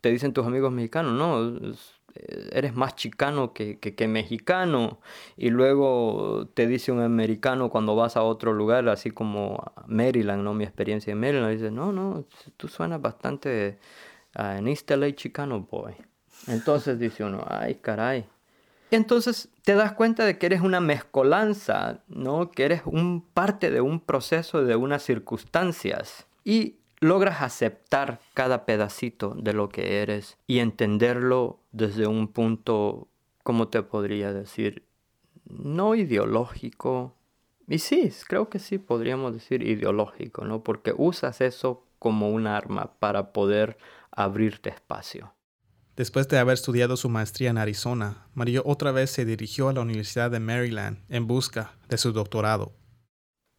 te 0.00 0.10
dicen 0.10 0.32
tus 0.32 0.46
amigos 0.46 0.72
mexicanos, 0.72 1.12
no, 1.12 1.68
eh, 1.68 1.74
eres 2.14 2.74
más 2.74 2.96
chicano 2.96 3.52
que, 3.52 3.78
que, 3.78 4.08
mexicano 4.08 5.00
y 5.36 5.50
luego 5.50 6.48
te 6.54 6.66
dice 6.66 6.92
un 6.92 7.00
americano 7.00 7.70
cuando 7.70 7.94
vas 7.96 8.16
a 8.16 8.22
otro 8.22 8.52
lugar 8.52 8.88
así 8.88 9.10
como 9.10 9.72
Maryland, 9.86 10.42
¿no? 10.42 10.54
Mi 10.54 10.64
experiencia 10.64 11.12
en 11.12 11.20
Maryland, 11.20 11.52
dice, 11.52 11.70
no, 11.70 11.92
no, 11.92 12.24
tú 12.56 12.68
suenas 12.68 13.00
bastante 13.00 13.78
uh, 14.38 14.58
en 14.58 14.68
East 14.68 14.90
LA 14.90 15.14
chicano 15.14 15.60
boy. 15.60 15.94
Entonces 16.46 16.98
dice 16.98 17.24
uno, 17.24 17.44
ay 17.48 17.76
caray. 17.76 18.26
Entonces 18.90 19.48
te 19.62 19.74
das 19.74 19.92
cuenta 19.92 20.24
de 20.24 20.36
que 20.36 20.46
eres 20.46 20.62
una 20.62 20.80
mezcolanza, 20.80 22.02
¿no? 22.08 22.50
Que 22.50 22.64
eres 22.64 22.82
un 22.84 23.22
parte 23.22 23.70
de 23.70 23.80
un 23.80 24.00
proceso, 24.00 24.64
de 24.64 24.74
unas 24.74 25.02
circunstancias. 25.02 26.26
Y 26.44 26.79
logras 27.00 27.40
aceptar 27.42 28.20
cada 28.34 28.66
pedacito 28.66 29.34
de 29.36 29.52
lo 29.52 29.68
que 29.68 30.02
eres 30.02 30.36
y 30.46 30.58
entenderlo 30.58 31.60
desde 31.72 32.06
un 32.06 32.28
punto, 32.28 33.08
¿cómo 33.42 33.68
te 33.68 33.82
podría 33.82 34.32
decir? 34.32 34.84
No 35.44 35.94
ideológico. 35.94 37.16
Y 37.66 37.78
sí, 37.78 38.12
creo 38.28 38.50
que 38.50 38.58
sí 38.58 38.78
podríamos 38.78 39.32
decir 39.32 39.62
ideológico, 39.62 40.44
¿no? 40.44 40.62
Porque 40.62 40.92
usas 40.96 41.40
eso 41.40 41.84
como 41.98 42.30
un 42.30 42.46
arma 42.46 42.92
para 42.98 43.32
poder 43.32 43.78
abrirte 44.10 44.70
espacio. 44.70 45.34
Después 45.96 46.28
de 46.28 46.38
haber 46.38 46.54
estudiado 46.54 46.96
su 46.96 47.08
maestría 47.08 47.50
en 47.50 47.58
Arizona, 47.58 48.26
Mario 48.34 48.62
otra 48.64 48.90
vez 48.90 49.10
se 49.10 49.24
dirigió 49.24 49.68
a 49.68 49.72
la 49.72 49.82
Universidad 49.82 50.30
de 50.30 50.40
Maryland 50.40 51.04
en 51.08 51.26
busca 51.26 51.74
de 51.88 51.98
su 51.98 52.12
doctorado. 52.12 52.72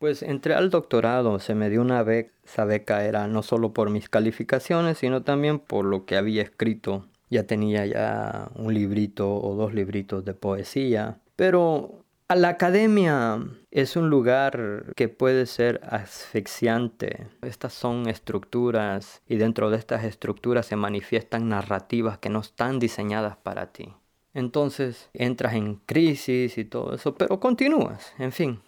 Pues 0.02 0.24
entré 0.24 0.56
al 0.56 0.72
doctorado, 0.72 1.38
se 1.38 1.54
me 1.54 1.70
dio 1.70 1.80
una 1.80 2.02
beca, 2.02 2.32
esa 2.44 2.66
beca 2.66 3.06
era 3.06 3.28
no 3.28 3.44
solo 3.44 3.72
por 3.72 3.92
mis 3.92 4.10
calificaciones, 4.10 4.98
sino 4.98 5.22
también 5.22 5.60
por 5.60 5.86
lo 5.86 6.08
que 6.08 6.18
había 6.18 6.42
escrito. 6.42 7.06
Ya 7.30 7.46
tenía 7.46 7.86
ya 7.86 8.50
un 8.56 8.74
librito 8.74 9.32
o 9.32 9.54
dos 9.54 9.76
libritos 9.76 10.26
de 10.26 10.34
poesía, 10.34 11.20
pero 11.36 12.04
a 12.30 12.36
la 12.36 12.50
academia 12.50 13.46
es 13.70 13.96
un 13.96 14.10
lugar 14.10 14.86
que 14.96 15.08
puede 15.08 15.46
ser 15.46 15.80
asfixiante. 15.84 17.28
Estas 17.44 17.74
son 17.74 18.10
estructuras 18.10 19.22
y 19.28 19.36
dentro 19.36 19.70
de 19.70 19.78
estas 19.78 20.04
estructuras 20.04 20.66
se 20.66 20.78
manifiestan 20.78 21.48
narrativas 21.48 22.18
que 22.18 22.30
no 22.30 22.40
están 22.40 22.80
diseñadas 22.80 23.38
para 23.38 23.68
ti. 23.68 23.94
Entonces 24.34 25.12
entras 25.14 25.54
en 25.54 25.76
crisis 25.76 26.58
y 26.58 26.66
todo 26.66 26.96
eso, 26.96 27.14
pero 27.14 27.40
continúas, 27.40 28.14
en 28.18 28.32
fin. 28.32 28.62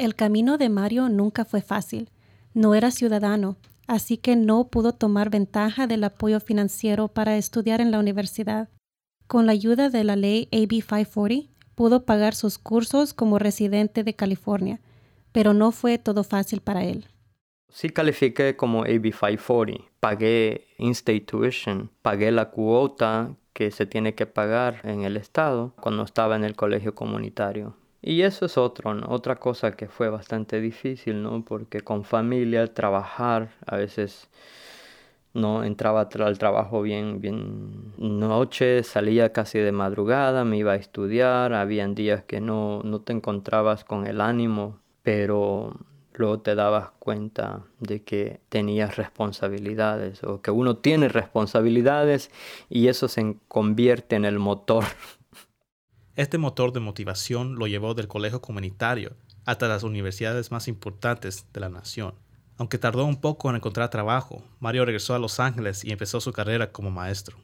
El 0.00 0.14
camino 0.14 0.56
de 0.56 0.70
Mario 0.70 1.10
nunca 1.10 1.44
fue 1.44 1.60
fácil. 1.60 2.08
No 2.54 2.74
era 2.74 2.90
ciudadano, 2.90 3.58
así 3.86 4.16
que 4.16 4.34
no 4.34 4.68
pudo 4.68 4.94
tomar 4.94 5.28
ventaja 5.28 5.86
del 5.86 6.04
apoyo 6.04 6.40
financiero 6.40 7.08
para 7.08 7.36
estudiar 7.36 7.82
en 7.82 7.90
la 7.90 7.98
universidad. 7.98 8.70
Con 9.26 9.44
la 9.44 9.52
ayuda 9.52 9.90
de 9.90 10.02
la 10.04 10.16
ley 10.16 10.48
AB 10.52 10.70
540, 10.70 11.50
pudo 11.74 12.06
pagar 12.06 12.34
sus 12.34 12.56
cursos 12.56 13.12
como 13.12 13.38
residente 13.38 14.02
de 14.02 14.14
California, 14.14 14.80
pero 15.32 15.52
no 15.52 15.70
fue 15.70 15.98
todo 15.98 16.24
fácil 16.24 16.62
para 16.62 16.82
él. 16.82 17.04
Sí 17.68 17.90
califiqué 17.90 18.56
como 18.56 18.84
AB 18.84 19.02
540, 19.02 19.84
pagué 20.00 20.68
in-state 20.78 21.26
tuition, 21.26 21.90
pagué 22.00 22.32
la 22.32 22.48
cuota 22.48 23.36
que 23.52 23.70
se 23.70 23.84
tiene 23.84 24.14
que 24.14 24.24
pagar 24.24 24.80
en 24.82 25.02
el 25.02 25.18
estado 25.18 25.74
cuando 25.78 26.04
estaba 26.04 26.36
en 26.36 26.44
el 26.44 26.56
colegio 26.56 26.94
comunitario. 26.94 27.76
Y 28.02 28.22
eso 28.22 28.46
es 28.46 28.56
otro, 28.56 28.96
otra 29.08 29.36
cosa 29.36 29.72
que 29.72 29.88
fue 29.88 30.08
bastante 30.08 30.60
difícil, 30.60 31.22
¿no? 31.22 31.44
Porque 31.44 31.80
con 31.82 32.04
familia, 32.04 32.72
trabajar, 32.72 33.50
a 33.66 33.76
veces 33.76 34.28
no 35.32 35.62
entraba 35.64 36.08
al 36.12 36.38
trabajo 36.38 36.82
bien, 36.82 37.20
bien 37.20 37.92
noche, 37.98 38.82
salía 38.82 39.32
casi 39.32 39.58
de 39.58 39.72
madrugada, 39.72 40.44
me 40.44 40.56
iba 40.58 40.72
a 40.72 40.76
estudiar, 40.76 41.52
habían 41.52 41.94
días 41.94 42.24
que 42.24 42.40
no, 42.40 42.82
no 42.84 43.00
te 43.00 43.12
encontrabas 43.12 43.84
con 43.84 44.06
el 44.06 44.20
ánimo, 44.20 44.78
pero 45.02 45.76
luego 46.14 46.40
te 46.40 46.54
dabas 46.54 46.90
cuenta 46.98 47.62
de 47.78 48.02
que 48.02 48.40
tenías 48.48 48.96
responsabilidades 48.96 50.22
o 50.24 50.42
que 50.42 50.50
uno 50.50 50.76
tiene 50.76 51.08
responsabilidades 51.08 52.30
y 52.68 52.88
eso 52.88 53.08
se 53.08 53.36
convierte 53.48 54.16
en 54.16 54.24
el 54.24 54.38
motor. 54.38 54.84
Este 56.16 56.38
motor 56.38 56.72
de 56.72 56.80
motivación 56.80 57.54
lo 57.56 57.66
llevó 57.66 57.94
del 57.94 58.08
colegio 58.08 58.40
comunitario 58.40 59.12
hasta 59.46 59.68
las 59.68 59.84
universidades 59.84 60.50
más 60.50 60.68
importantes 60.68 61.46
de 61.52 61.60
la 61.60 61.68
nación. 61.68 62.14
Aunque 62.58 62.78
tardó 62.78 63.06
un 63.06 63.20
poco 63.20 63.48
en 63.48 63.56
encontrar 63.56 63.88
trabajo, 63.90 64.42
Mario 64.58 64.84
regresó 64.84 65.14
a 65.14 65.18
Los 65.18 65.40
Ángeles 65.40 65.84
y 65.84 65.92
empezó 65.92 66.20
su 66.20 66.32
carrera 66.32 66.72
como 66.72 66.90
maestro. 66.90 67.38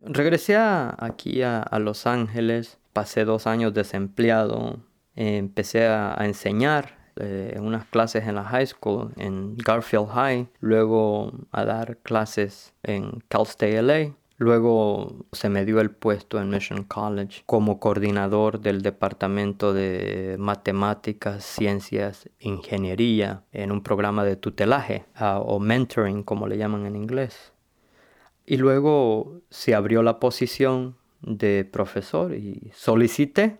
Regresé 0.00 0.56
aquí 0.56 1.42
a, 1.42 1.66
Los 1.78 2.06
Ángeles, 2.06 2.78
pasé 2.92 3.24
dos 3.24 3.46
años 3.46 3.74
desempleado, 3.74 4.80
empecé 5.14 5.86
a, 5.86 6.16
enseñar 6.20 6.96
eh, 7.16 7.56
unas 7.60 7.84
clases 7.86 8.26
en 8.26 8.36
la 8.36 8.44
high 8.44 8.66
school, 8.66 9.12
en 9.16 9.56
Garfield 9.56 10.08
High, 10.08 10.48
luego 10.60 11.32
a 11.50 11.64
dar 11.64 11.98
clases 11.98 12.72
en 12.82 13.22
Cal 13.28 13.42
State 13.42 13.82
LA. 13.82 14.14
Luego 14.38 15.24
se 15.32 15.48
me 15.48 15.64
dio 15.64 15.80
el 15.80 15.90
puesto 15.90 16.40
en 16.40 16.50
Mission 16.50 16.84
College 16.84 17.42
como 17.46 17.78
coordinador 17.78 18.60
del 18.60 18.82
Departamento 18.82 19.72
de 19.72 20.36
Matemáticas, 20.38 21.44
Ciencias, 21.44 22.28
Ingeniería 22.40 23.44
en 23.52 23.70
un 23.70 23.82
programa 23.82 24.24
de 24.24 24.36
tutelaje 24.36 25.04
ah, 25.14 25.38
o 25.38 25.60
mentoring 25.60 26.22
como 26.22 26.48
le 26.48 26.58
llaman 26.58 26.86
en 26.86 26.96
inglés. 26.96 27.52
Y 28.44 28.56
luego 28.56 29.40
se 29.50 29.74
abrió 29.74 30.02
la 30.02 30.18
posición 30.18 30.96
de 31.20 31.64
profesor 31.64 32.34
y 32.34 32.72
solicité 32.74 33.58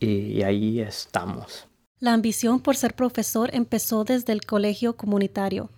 y 0.00 0.42
ahí 0.42 0.80
estamos. 0.80 1.68
La 2.00 2.12
ambición 2.12 2.60
por 2.60 2.76
ser 2.76 2.94
profesor 2.94 3.50
empezó 3.54 4.04
desde 4.04 4.32
el 4.32 4.44
colegio 4.44 4.96
comunitario. 4.96 5.70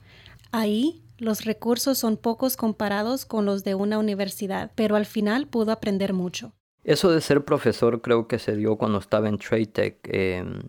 Ahí 0.50 1.02
los 1.18 1.44
recursos 1.44 1.98
son 1.98 2.16
pocos 2.16 2.56
comparados 2.56 3.24
con 3.26 3.44
los 3.44 3.64
de 3.64 3.74
una 3.74 3.98
universidad, 3.98 4.70
pero 4.74 4.96
al 4.96 5.06
final 5.06 5.46
pudo 5.46 5.72
aprender 5.72 6.12
mucho. 6.12 6.52
Eso 6.84 7.10
de 7.10 7.20
ser 7.20 7.44
profesor 7.44 8.00
creo 8.00 8.28
que 8.28 8.38
se 8.38 8.56
dio 8.56 8.76
cuando 8.76 8.98
estaba 8.98 9.28
en 9.28 9.38
TradeTech. 9.38 9.98
Em, 10.04 10.60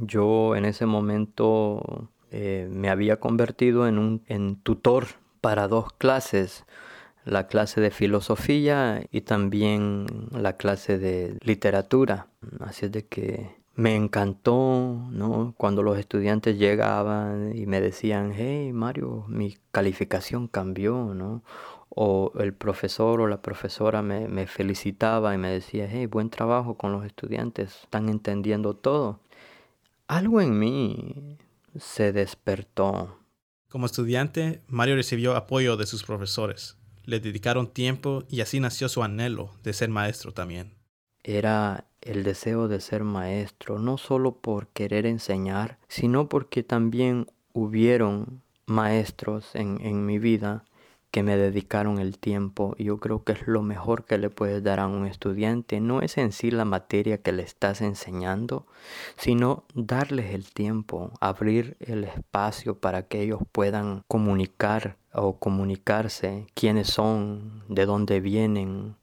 yo 0.00 0.54
en 0.54 0.64
ese 0.64 0.86
momento 0.86 2.10
eh, 2.30 2.68
me 2.70 2.88
había 2.88 3.18
convertido 3.18 3.88
en 3.88 3.98
un 3.98 4.22
en 4.26 4.56
tutor 4.56 5.06
para 5.40 5.66
dos 5.66 5.92
clases, 5.94 6.64
la 7.24 7.46
clase 7.48 7.80
de 7.80 7.90
filosofía 7.90 9.02
y 9.10 9.22
también 9.22 10.06
la 10.32 10.56
clase 10.56 10.98
de 10.98 11.36
literatura. 11.42 12.28
Así 12.60 12.86
es 12.86 12.92
de 12.92 13.06
que 13.06 13.59
me 13.80 13.96
encantó, 13.96 15.08
¿no? 15.10 15.54
Cuando 15.56 15.82
los 15.82 15.98
estudiantes 15.98 16.58
llegaban 16.58 17.56
y 17.56 17.64
me 17.64 17.80
decían, 17.80 18.34
hey 18.36 18.74
Mario, 18.74 19.24
mi 19.26 19.56
calificación 19.72 20.48
cambió, 20.48 21.14
¿no? 21.14 21.42
O 21.88 22.30
el 22.38 22.52
profesor 22.52 23.22
o 23.22 23.26
la 23.26 23.40
profesora 23.40 24.02
me, 24.02 24.28
me 24.28 24.46
felicitaba 24.46 25.34
y 25.34 25.38
me 25.38 25.48
decía, 25.48 25.88
hey, 25.90 26.04
buen 26.04 26.28
trabajo 26.28 26.74
con 26.76 26.92
los 26.92 27.06
estudiantes, 27.06 27.80
están 27.84 28.10
entendiendo 28.10 28.74
todo. 28.74 29.20
Algo 30.08 30.42
en 30.42 30.58
mí 30.58 31.38
se 31.78 32.12
despertó. 32.12 33.16
Como 33.70 33.86
estudiante, 33.86 34.60
Mario 34.66 34.96
recibió 34.96 35.36
apoyo 35.36 35.78
de 35.78 35.86
sus 35.86 36.04
profesores. 36.04 36.76
Le 37.04 37.18
dedicaron 37.18 37.72
tiempo 37.72 38.24
y 38.28 38.42
así 38.42 38.60
nació 38.60 38.90
su 38.90 39.02
anhelo 39.02 39.52
de 39.62 39.72
ser 39.72 39.88
maestro 39.88 40.34
también. 40.34 40.74
Era 41.22 41.89
el 42.02 42.22
deseo 42.22 42.68
de 42.68 42.80
ser 42.80 43.04
maestro, 43.04 43.78
no 43.78 43.98
solo 43.98 44.32
por 44.32 44.68
querer 44.68 45.06
enseñar, 45.06 45.78
sino 45.88 46.28
porque 46.28 46.62
también 46.62 47.26
hubieron 47.52 48.42
maestros 48.66 49.54
en, 49.54 49.80
en 49.84 50.06
mi 50.06 50.18
vida 50.18 50.64
que 51.10 51.22
me 51.22 51.36
dedicaron 51.36 51.98
el 51.98 52.18
tiempo. 52.18 52.76
Yo 52.78 52.98
creo 52.98 53.24
que 53.24 53.32
es 53.32 53.46
lo 53.46 53.62
mejor 53.62 54.04
que 54.04 54.18
le 54.18 54.30
puedes 54.30 54.62
dar 54.62 54.80
a 54.80 54.86
un 54.86 55.06
estudiante. 55.06 55.80
No 55.80 56.02
es 56.02 56.18
en 56.18 56.32
sí 56.32 56.50
la 56.50 56.64
materia 56.64 57.18
que 57.18 57.32
le 57.32 57.42
estás 57.42 57.80
enseñando, 57.80 58.66
sino 59.16 59.64
darles 59.74 60.34
el 60.34 60.52
tiempo, 60.52 61.12
abrir 61.20 61.76
el 61.80 62.04
espacio 62.04 62.78
para 62.78 63.02
que 63.02 63.22
ellos 63.22 63.40
puedan 63.52 64.02
comunicar 64.08 64.96
o 65.12 65.38
comunicarse 65.38 66.46
quiénes 66.54 66.88
son, 66.88 67.64
de 67.68 67.84
dónde 67.86 68.20
vienen, 68.20 68.94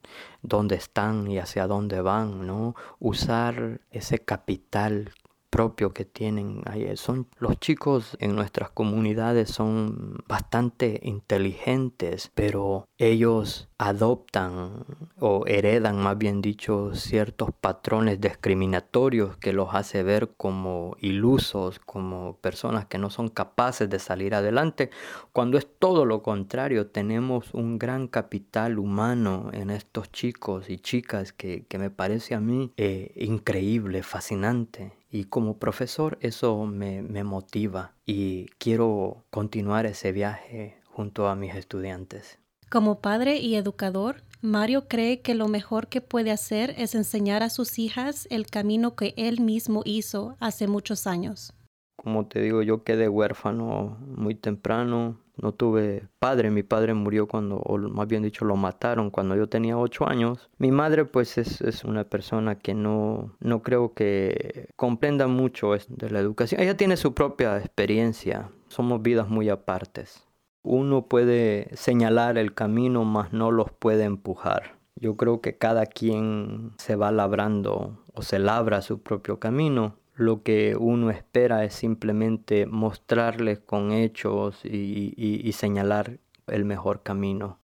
dónde 0.41 0.75
están 0.75 1.27
y 1.27 1.37
hacia 1.37 1.67
dónde 1.67 2.01
van, 2.01 2.47
¿no? 2.47 2.75
Usar 2.99 3.81
ese 3.91 4.19
capital 4.19 5.11
propio 5.57 5.91
que 5.91 6.05
tienen. 6.05 6.61
Son, 6.97 7.27
los 7.39 7.59
chicos 7.59 8.15
en 8.19 8.35
nuestras 8.35 8.69
comunidades 8.69 9.49
son 9.49 10.23
bastante 10.27 10.99
inteligentes, 11.01 12.29
pero 12.35 12.85
ellos 12.99 13.67
adoptan 13.79 14.85
o 15.19 15.47
heredan, 15.47 15.97
más 15.97 16.15
bien 16.15 16.41
dicho, 16.41 16.93
ciertos 16.93 17.49
patrones 17.59 18.21
discriminatorios 18.21 19.37
que 19.37 19.51
los 19.51 19.73
hace 19.73 20.03
ver 20.03 20.29
como 20.37 20.95
ilusos, 20.99 21.79
como 21.79 22.37
personas 22.37 22.85
que 22.85 22.99
no 22.99 23.09
son 23.09 23.29
capaces 23.29 23.89
de 23.89 23.97
salir 23.97 24.35
adelante, 24.35 24.91
cuando 25.33 25.57
es 25.57 25.67
todo 25.79 26.05
lo 26.05 26.21
contrario, 26.21 26.85
tenemos 26.87 27.55
un 27.55 27.79
gran 27.79 28.07
capital 28.07 28.77
humano 28.77 29.49
en 29.53 29.71
estos 29.71 30.11
chicos 30.11 30.69
y 30.69 30.77
chicas 30.77 31.33
que, 31.33 31.65
me 31.77 31.89
parece 31.89 32.35
a 32.35 32.39
mí 32.39 32.73
eh, 32.77 33.13
increíble, 33.15 34.03
fascinante. 34.03 34.93
Y 35.17 35.23
como 35.23 35.57
profesor 35.57 36.19
eso 36.21 36.63
me, 36.67 37.01
me 37.01 37.23
motiva 37.23 37.95
y 38.05 38.45
quiero 38.59 39.25
continuar 39.31 39.87
ese 39.87 40.11
viaje 40.11 40.79
junto 40.85 41.27
a 41.27 41.35
mis 41.35 41.55
estudiantes. 41.55 42.37
Como 42.69 43.01
padre 43.01 43.37
y 43.37 43.55
educador, 43.55 44.21
Mario 44.41 44.87
cree 44.87 45.21
que 45.21 45.33
lo 45.33 45.47
mejor 45.47 45.87
que 45.87 46.01
puede 46.01 46.29
hacer 46.29 46.75
es 46.77 46.93
enseñar 46.93 47.41
a 47.41 47.49
sus 47.49 47.79
hijas 47.79 48.27
el 48.29 48.45
camino 48.45 48.95
que 48.95 49.15
él 49.17 49.41
mismo 49.41 49.81
hizo 49.85 50.37
hace 50.39 50.67
muchos 50.67 51.07
años. 51.07 51.51
Como 51.95 52.27
te 52.27 52.39
digo, 52.39 52.61
yo 52.61 52.83
quedé 52.83 53.09
huérfano 53.09 53.97
muy 54.05 54.35
temprano, 54.35 55.19
no 55.41 55.51
tuve 55.51 56.07
padre, 56.19 56.49
mi 56.51 56.63
padre 56.63 56.93
murió 56.93 57.27
cuando, 57.27 57.57
o 57.57 57.77
más 57.77 58.07
bien 58.07 58.23
dicho, 58.23 58.45
lo 58.45 58.55
mataron 58.55 59.11
cuando 59.11 59.35
yo 59.35 59.47
tenía 59.47 59.77
ocho 59.77 60.07
años. 60.07 60.49
Mi 60.57 60.71
madre 60.71 61.05
pues 61.05 61.37
es, 61.37 61.61
es 61.61 61.83
una 61.83 62.03
persona 62.03 62.55
que 62.55 62.73
no, 62.73 63.35
no 63.39 63.61
creo 63.61 63.93
que 63.93 64.69
comprenda 64.75 65.27
mucho 65.27 65.71
de 65.87 66.09
la 66.09 66.19
educación. 66.19 66.61
Ella 66.61 66.77
tiene 66.77 66.97
su 66.97 67.13
propia 67.13 67.57
experiencia, 67.57 68.49
somos 68.67 69.01
vidas 69.01 69.29
muy 69.29 69.49
apartes. 69.49 70.23
Uno 70.63 71.07
puede 71.07 71.69
señalar 71.75 72.37
el 72.37 72.53
camino, 72.53 73.05
mas 73.05 73.31
no 73.31 73.51
los 73.51 73.71
puede 73.71 74.03
empujar. 74.03 74.77
Yo 74.95 75.15
creo 75.15 75.41
que 75.41 75.57
cada 75.57 75.85
quien 75.85 76.71
se 76.77 76.95
va 76.95 77.11
labrando 77.11 78.03
o 78.13 78.21
se 78.21 78.39
labra 78.39 78.81
su 78.81 79.01
propio 79.01 79.39
camino 79.39 79.95
lo 80.17 80.41
que 80.41 80.75
uno 80.75 81.11
espera 81.11 81.63
es 81.63 81.75
simplemente 81.75 82.65
mostrarles 82.65 83.59
con 83.59 83.91
hechos 83.91 84.65
y, 84.65 85.51
señalar 85.53 86.17
el 86.47 86.65
mejor 86.65 87.03
camino. 87.03 87.59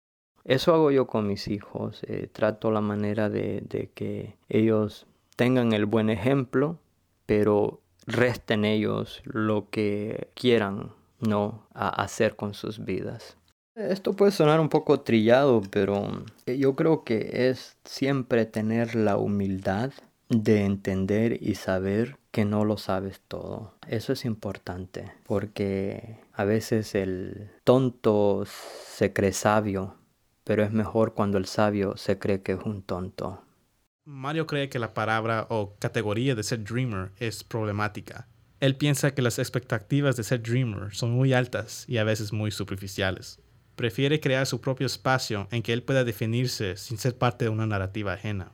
Eso 0.44 0.72
hago 0.72 0.90
yo 0.90 1.06
con 1.06 1.26
mis 1.26 1.46
hijos. 1.46 2.02
Eh, 2.04 2.28
trato 2.32 2.70
la 2.70 2.80
manera 2.80 3.28
de, 3.28 3.90
que 3.94 4.36
ellos 4.48 5.06
tengan 5.36 5.74
el 5.74 5.84
buen 5.84 6.08
ejemplo, 6.08 6.78
pero 7.26 7.82
resten 8.06 8.64
ellos 8.64 9.20
lo 9.24 9.68
que 9.68 10.28
quieran 10.34 10.92
no 11.20 11.66
hacer 11.74 12.34
con 12.34 12.54
sus 12.54 12.82
vidas. 12.82 13.36
Esto 13.74 14.14
puede 14.14 14.32
sonar 14.32 14.58
un 14.58 14.70
poco 14.70 15.00
trillado, 15.00 15.60
pero 15.70 16.24
yo 16.46 16.74
creo 16.74 17.04
que 17.04 17.50
es 17.50 17.76
siempre 17.84 18.46
tener 18.46 18.94
la 18.94 19.18
humildad 19.18 19.92
de 20.28 20.64
entender 20.64 21.38
y 21.42 21.54
saber 21.54 22.18
que 22.30 22.44
no 22.44 22.64
lo 22.64 22.76
sabes 22.76 23.20
todo. 23.26 23.74
Eso 23.86 24.12
es 24.12 24.24
importante 24.24 25.12
porque 25.24 26.18
a 26.34 26.44
veces 26.44 26.94
el 26.94 27.50
tonto 27.64 28.44
se 28.46 29.12
cree 29.12 29.32
sabio, 29.32 29.96
pero 30.44 30.62
es 30.62 30.72
mejor 30.72 31.14
cuando 31.14 31.38
el 31.38 31.46
sabio 31.46 31.96
se 31.96 32.18
cree 32.18 32.42
que 32.42 32.52
es 32.52 32.60
un 32.64 32.82
tonto. 32.82 33.42
Mario 34.04 34.46
cree 34.46 34.68
que 34.68 34.78
la 34.78 34.94
palabra 34.94 35.46
o 35.50 35.74
categoría 35.78 36.34
de 36.34 36.42
ser 36.42 36.64
dreamer 36.64 37.12
es 37.18 37.44
problemática. 37.44 38.28
Él 38.60 38.76
piensa 38.76 39.14
que 39.14 39.22
las 39.22 39.38
expectativas 39.38 40.16
de 40.16 40.24
ser 40.24 40.42
dreamer 40.42 40.94
son 40.94 41.10
muy 41.10 41.32
altas 41.32 41.84
y 41.88 41.98
a 41.98 42.04
veces 42.04 42.32
muy 42.32 42.50
superficiales. 42.50 43.40
Prefiere 43.76 44.18
crear 44.18 44.46
su 44.46 44.60
propio 44.60 44.86
espacio 44.86 45.46
en 45.52 45.62
que 45.62 45.72
él 45.72 45.84
pueda 45.84 46.04
definirse 46.04 46.76
sin 46.76 46.98
ser 46.98 47.16
parte 47.16 47.44
de 47.44 47.50
una 47.50 47.66
narrativa 47.66 48.14
ajena 48.14 48.52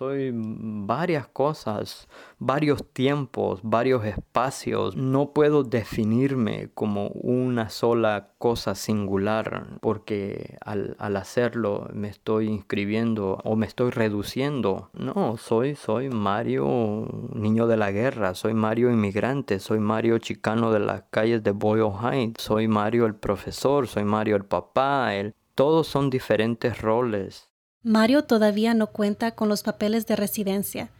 soy 0.00 0.30
varias 0.32 1.28
cosas, 1.28 2.08
varios 2.38 2.90
tiempos, 2.94 3.60
varios 3.62 4.06
espacios. 4.06 4.96
No 4.96 5.34
puedo 5.34 5.62
definirme 5.62 6.70
como 6.72 7.08
una 7.08 7.68
sola 7.68 8.30
cosa 8.38 8.74
singular 8.74 9.78
porque 9.82 10.56
al, 10.64 10.96
hacerlo 10.98 11.86
me 11.92 12.08
estoy 12.08 12.48
inscribiendo 12.48 13.40
o 13.44 13.56
me 13.56 13.66
estoy 13.66 13.90
reduciendo. 13.90 14.88
No, 14.94 15.36
soy, 15.36 15.74
soy 15.74 16.08
Mario, 16.08 17.06
niño 17.34 17.66
de 17.66 17.76
la 17.76 17.90
guerra, 17.90 18.34
soy 18.34 18.54
Mario 18.54 18.90
inmigrante, 18.90 19.58
soy 19.58 19.80
Mario 19.80 20.16
chicano 20.16 20.72
de 20.72 20.80
las 20.80 21.02
calles 21.10 21.42
de 21.42 21.50
Boyle 21.50 21.92
Heights, 22.02 22.42
soy 22.42 22.68
Mario 22.68 23.04
el 23.04 23.16
profesor, 23.16 23.86
soy 23.86 24.04
Mario 24.04 24.36
el 24.36 24.46
papá, 24.46 25.14
el... 25.14 25.34
todos 25.54 25.88
son 25.88 26.08
diferentes 26.08 26.80
roles 26.80 27.49
Mario 27.82 28.24
todavía 28.24 28.74
no 28.74 28.88
cuenta 28.88 29.30
con 29.30 29.48
los 29.48 29.62
papeles 29.62 30.06
de 30.06 30.14
residencia, 30.14 30.90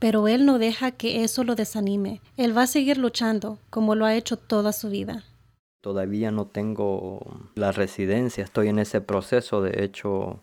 pero 0.00 0.26
él 0.26 0.44
no 0.46 0.58
deja 0.58 0.90
que 0.90 1.22
eso 1.22 1.44
lo 1.44 1.54
desanime. 1.54 2.20
Él 2.36 2.56
va 2.56 2.62
a 2.62 2.66
seguir 2.66 2.98
luchando 2.98 3.58
como 3.70 3.94
lo 3.94 4.04
ha 4.04 4.16
hecho 4.16 4.36
toda 4.36 4.72
su 4.72 4.90
vida. 4.90 5.24
Todavía 5.80 6.32
no 6.32 6.46
tengo 6.46 7.20
la 7.54 7.70
residencia, 7.70 8.42
estoy 8.42 8.68
en 8.68 8.80
ese 8.80 9.00
proceso. 9.00 9.62
De 9.62 9.84
hecho, 9.84 10.40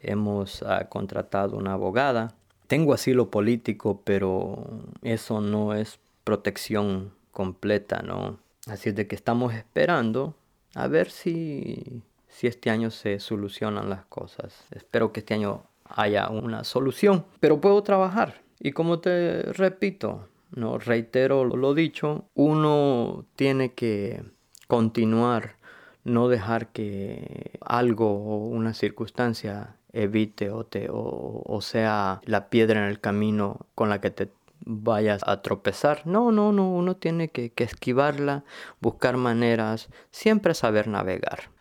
hemos 0.00 0.62
ah, 0.62 0.88
contratado 0.90 1.56
una 1.56 1.72
abogada. 1.72 2.34
Tengo 2.66 2.92
asilo 2.92 3.30
político, 3.30 4.02
pero 4.04 4.82
eso 5.02 5.40
no 5.40 5.74
es 5.74 5.98
protección 6.24 7.12
completa, 7.30 8.02
¿no? 8.02 8.38
Así 8.66 8.90
es 8.90 8.94
de 8.94 9.06
que 9.06 9.14
estamos 9.14 9.54
esperando 9.54 10.34
a 10.74 10.86
ver 10.88 11.10
si 11.10 12.02
si 12.34 12.48
este 12.48 12.68
año 12.70 12.90
se 12.90 13.20
solucionan 13.20 13.88
las 13.88 14.04
cosas. 14.06 14.66
Espero 14.72 15.12
que 15.12 15.20
este 15.20 15.34
año 15.34 15.62
haya 15.84 16.28
una 16.28 16.64
solución, 16.64 17.24
pero 17.38 17.60
puedo 17.60 17.80
trabajar. 17.84 18.42
Y 18.58 18.72
como 18.72 18.98
te 18.98 19.42
repito, 19.52 20.28
no 20.50 20.78
reitero 20.78 21.44
lo 21.44 21.74
dicho, 21.74 22.24
uno 22.34 23.24
tiene 23.36 23.72
que 23.74 24.24
continuar, 24.66 25.56
no 26.02 26.28
dejar 26.28 26.72
que 26.72 27.52
algo 27.60 28.10
o 28.10 28.48
una 28.48 28.74
circunstancia 28.74 29.76
evite 29.92 30.50
o, 30.50 30.64
te, 30.64 30.88
o, 30.90 31.60
sea 31.62 32.20
la 32.24 32.48
piedra 32.48 32.80
en 32.80 32.90
el 32.90 32.98
camino 32.98 33.66
con 33.76 33.88
la 33.88 34.00
que 34.00 34.10
te 34.10 34.32
vayas 34.64 35.22
a 35.24 35.40
tropezar. 35.40 36.04
No, 36.04 36.32
no, 36.32 36.50
no, 36.52 36.68
uno 36.68 36.96
tiene 36.96 37.28
que, 37.28 37.50
que 37.50 37.62
esquivarla, 37.62 38.42
buscar 38.80 39.16
maneras, 39.18 39.88
siempre 40.10 40.54
saber 40.54 40.88
navegar. 40.88 41.53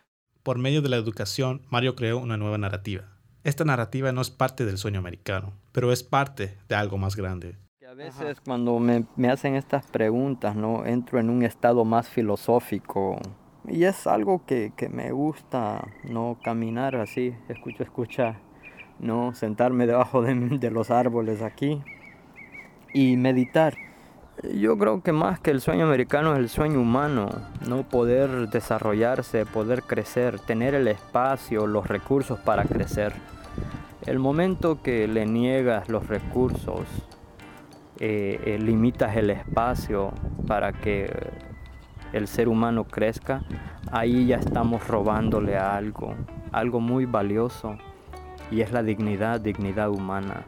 Por 0.44 0.58
medio 0.58 0.82
de 0.82 0.90
la 0.90 0.98
educación, 0.98 1.62
Mario 1.70 1.96
creó 1.96 2.18
una 2.18 2.36
nueva 2.36 2.58
narrativa. 2.58 3.06
Esta 3.46 3.64
narrativa 3.64 4.12
no 4.12 4.20
es 4.20 4.30
parte 4.30 4.66
del 4.66 4.78
sueño 4.78 5.00
americano, 5.00 5.54
pero 5.72 5.94
es 5.94 6.04
parte 6.04 6.58
de 6.68 6.76
algo 6.76 6.98
más 6.98 7.16
grande. 7.16 7.56
A 7.90 7.94
veces 7.94 8.42
cuando 8.42 8.78
me, 8.78 9.06
hacen 9.30 9.56
estas 9.56 9.88
preguntas, 9.88 10.58
¿no? 10.58 10.86
Entro 10.86 11.22
en 11.22 11.30
un 11.30 11.44
estado 11.44 11.86
más 11.86 12.10
filosófico. 12.10 13.22
Y 13.70 13.86
es 13.86 14.06
algo 14.06 14.46
que, 14.46 14.74
me 14.92 15.14
gusta, 15.14 15.88
¿no? 16.04 16.38
Caminar 16.44 16.98
así, 16.98 17.34
escucha, 17.48 17.84
escucha, 17.84 18.40
¿no? 19.00 19.34
Sentarme 19.34 19.88
debajo 19.88 20.24
de 20.24 20.72
los 20.72 20.92
árboles 20.92 21.42
aquí 21.42 21.82
y 22.94 23.16
meditar. 23.16 23.76
Yo 24.42 24.78
creo 24.78 25.02
que 25.02 25.12
más 25.12 25.40
que 25.40 25.52
el 25.52 25.62
sueño 25.62 25.86
americano 25.86 26.34
es 26.34 26.40
el 26.40 26.50
sueño 26.50 26.82
humano, 26.82 27.30
no 27.68 27.84
poder 27.84 28.50
desarrollarse, 28.50 29.46
poder 29.46 29.84
crecer, 29.84 30.40
tener 30.40 30.74
el 30.74 30.88
espacio, 30.88 31.68
los 31.68 31.88
recursos 31.88 32.40
para 32.40 32.64
crecer. 32.64 33.14
El 34.06 34.20
momento 34.20 34.82
que 34.82 35.08
le 35.08 35.26
niegas 35.26 35.88
los 35.88 36.08
recursos, 36.08 36.82
eh, 38.00 38.42
eh, 38.46 38.58
limitas 38.60 39.16
el 39.16 39.30
espacio 39.30 40.12
para 40.48 40.74
que 40.74 41.10
el 42.12 42.28
ser 42.28 42.50
humano 42.50 42.86
crezca, 42.86 43.44
ahí 43.92 44.26
ya 44.28 44.38
estamos 44.38 44.88
robándole 44.88 45.58
algo, 45.58 46.16
algo 46.52 46.80
muy 46.80 47.06
valioso, 47.06 47.78
y 48.52 48.62
es 48.62 48.72
la 48.72 48.84
dignidad, 48.84 49.40
dignidad 49.40 49.90
humana. 49.90 50.46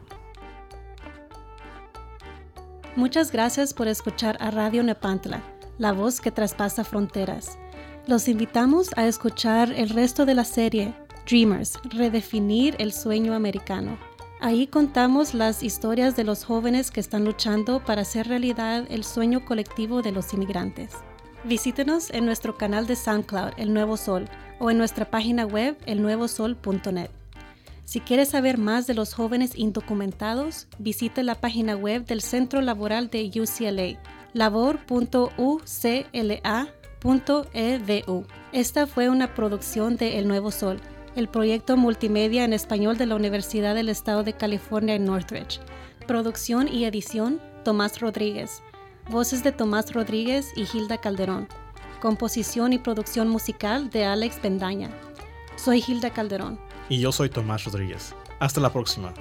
Muchas 2.96 3.30
gracias 3.30 3.74
por 3.74 3.88
escuchar 3.88 4.38
a 4.40 4.50
Radio 4.50 4.82
Nepantla, 4.82 5.42
la 5.76 5.92
voz 5.92 6.18
que 6.18 6.30
traspasa 6.30 6.82
fronteras. 6.82 7.58
Los 8.06 8.26
invitamos 8.26 8.88
a 8.96 9.06
escuchar 9.06 9.70
el 9.70 9.90
resto 9.90 10.24
de 10.24 10.34
la 10.34 10.44
serie 10.44 10.94
Dreamers, 11.28 11.78
redefinir 11.90 12.74
el 12.78 12.94
sueño 12.94 13.34
americano. 13.34 13.98
Ahí 14.40 14.66
contamos 14.66 15.34
las 15.34 15.62
historias 15.62 16.16
de 16.16 16.24
los 16.24 16.44
jóvenes 16.44 16.90
que 16.90 17.00
están 17.00 17.26
luchando 17.26 17.84
para 17.84 18.00
hacer 18.00 18.28
realidad 18.28 18.86
el 18.88 19.04
sueño 19.04 19.44
colectivo 19.44 20.00
de 20.00 20.12
los 20.12 20.32
inmigrantes. 20.32 20.92
Visítenos 21.44 22.08
en 22.08 22.24
nuestro 22.24 22.56
canal 22.56 22.86
de 22.86 22.96
SoundCloud, 22.96 23.52
El 23.58 23.74
Nuevo 23.74 23.98
Sol, 23.98 24.26
o 24.58 24.70
en 24.70 24.78
nuestra 24.78 25.10
página 25.10 25.44
web 25.44 25.76
elnuevosol.net. 25.84 27.10
Si 27.86 28.00
quieres 28.00 28.30
saber 28.30 28.58
más 28.58 28.88
de 28.88 28.94
los 28.94 29.14
jóvenes 29.14 29.52
indocumentados, 29.54 30.66
visite 30.80 31.22
la 31.22 31.36
página 31.36 31.76
web 31.76 32.04
del 32.04 32.20
Centro 32.20 32.60
Laboral 32.60 33.10
de 33.10 33.30
UCLA, 33.40 34.02
labor.ucla.edu. 34.32 35.06
Esta 38.52 38.86
fue 38.88 39.08
una 39.08 39.34
producción 39.34 39.96
de 39.96 40.18
El 40.18 40.26
Nuevo 40.26 40.50
Sol, 40.50 40.80
el 41.14 41.28
proyecto 41.28 41.76
multimedia 41.76 42.42
en 42.42 42.52
español 42.52 42.98
de 42.98 43.06
la 43.06 43.14
Universidad 43.14 43.76
del 43.76 43.88
Estado 43.88 44.24
de 44.24 44.32
California 44.32 44.96
en 44.96 45.04
Northridge. 45.04 45.60
Producción 46.08 46.66
y 46.66 46.86
edición, 46.86 47.40
Tomás 47.64 48.00
Rodríguez. 48.00 48.64
Voces 49.10 49.44
de 49.44 49.52
Tomás 49.52 49.92
Rodríguez 49.92 50.48
y 50.56 50.66
Hilda 50.76 50.98
Calderón. 50.98 51.46
Composición 52.00 52.72
y 52.72 52.80
producción 52.80 53.28
musical 53.28 53.90
de 53.90 54.06
Alex 54.06 54.42
Bendaña. 54.42 54.90
Soy 55.54 55.84
Hilda 55.86 56.10
Calderón. 56.10 56.65
Y 56.88 57.00
yo 57.00 57.12
soy 57.12 57.28
Tomás 57.28 57.64
Rodríguez. 57.64 58.14
Hasta 58.38 58.60
la 58.60 58.72
próxima. 58.72 59.12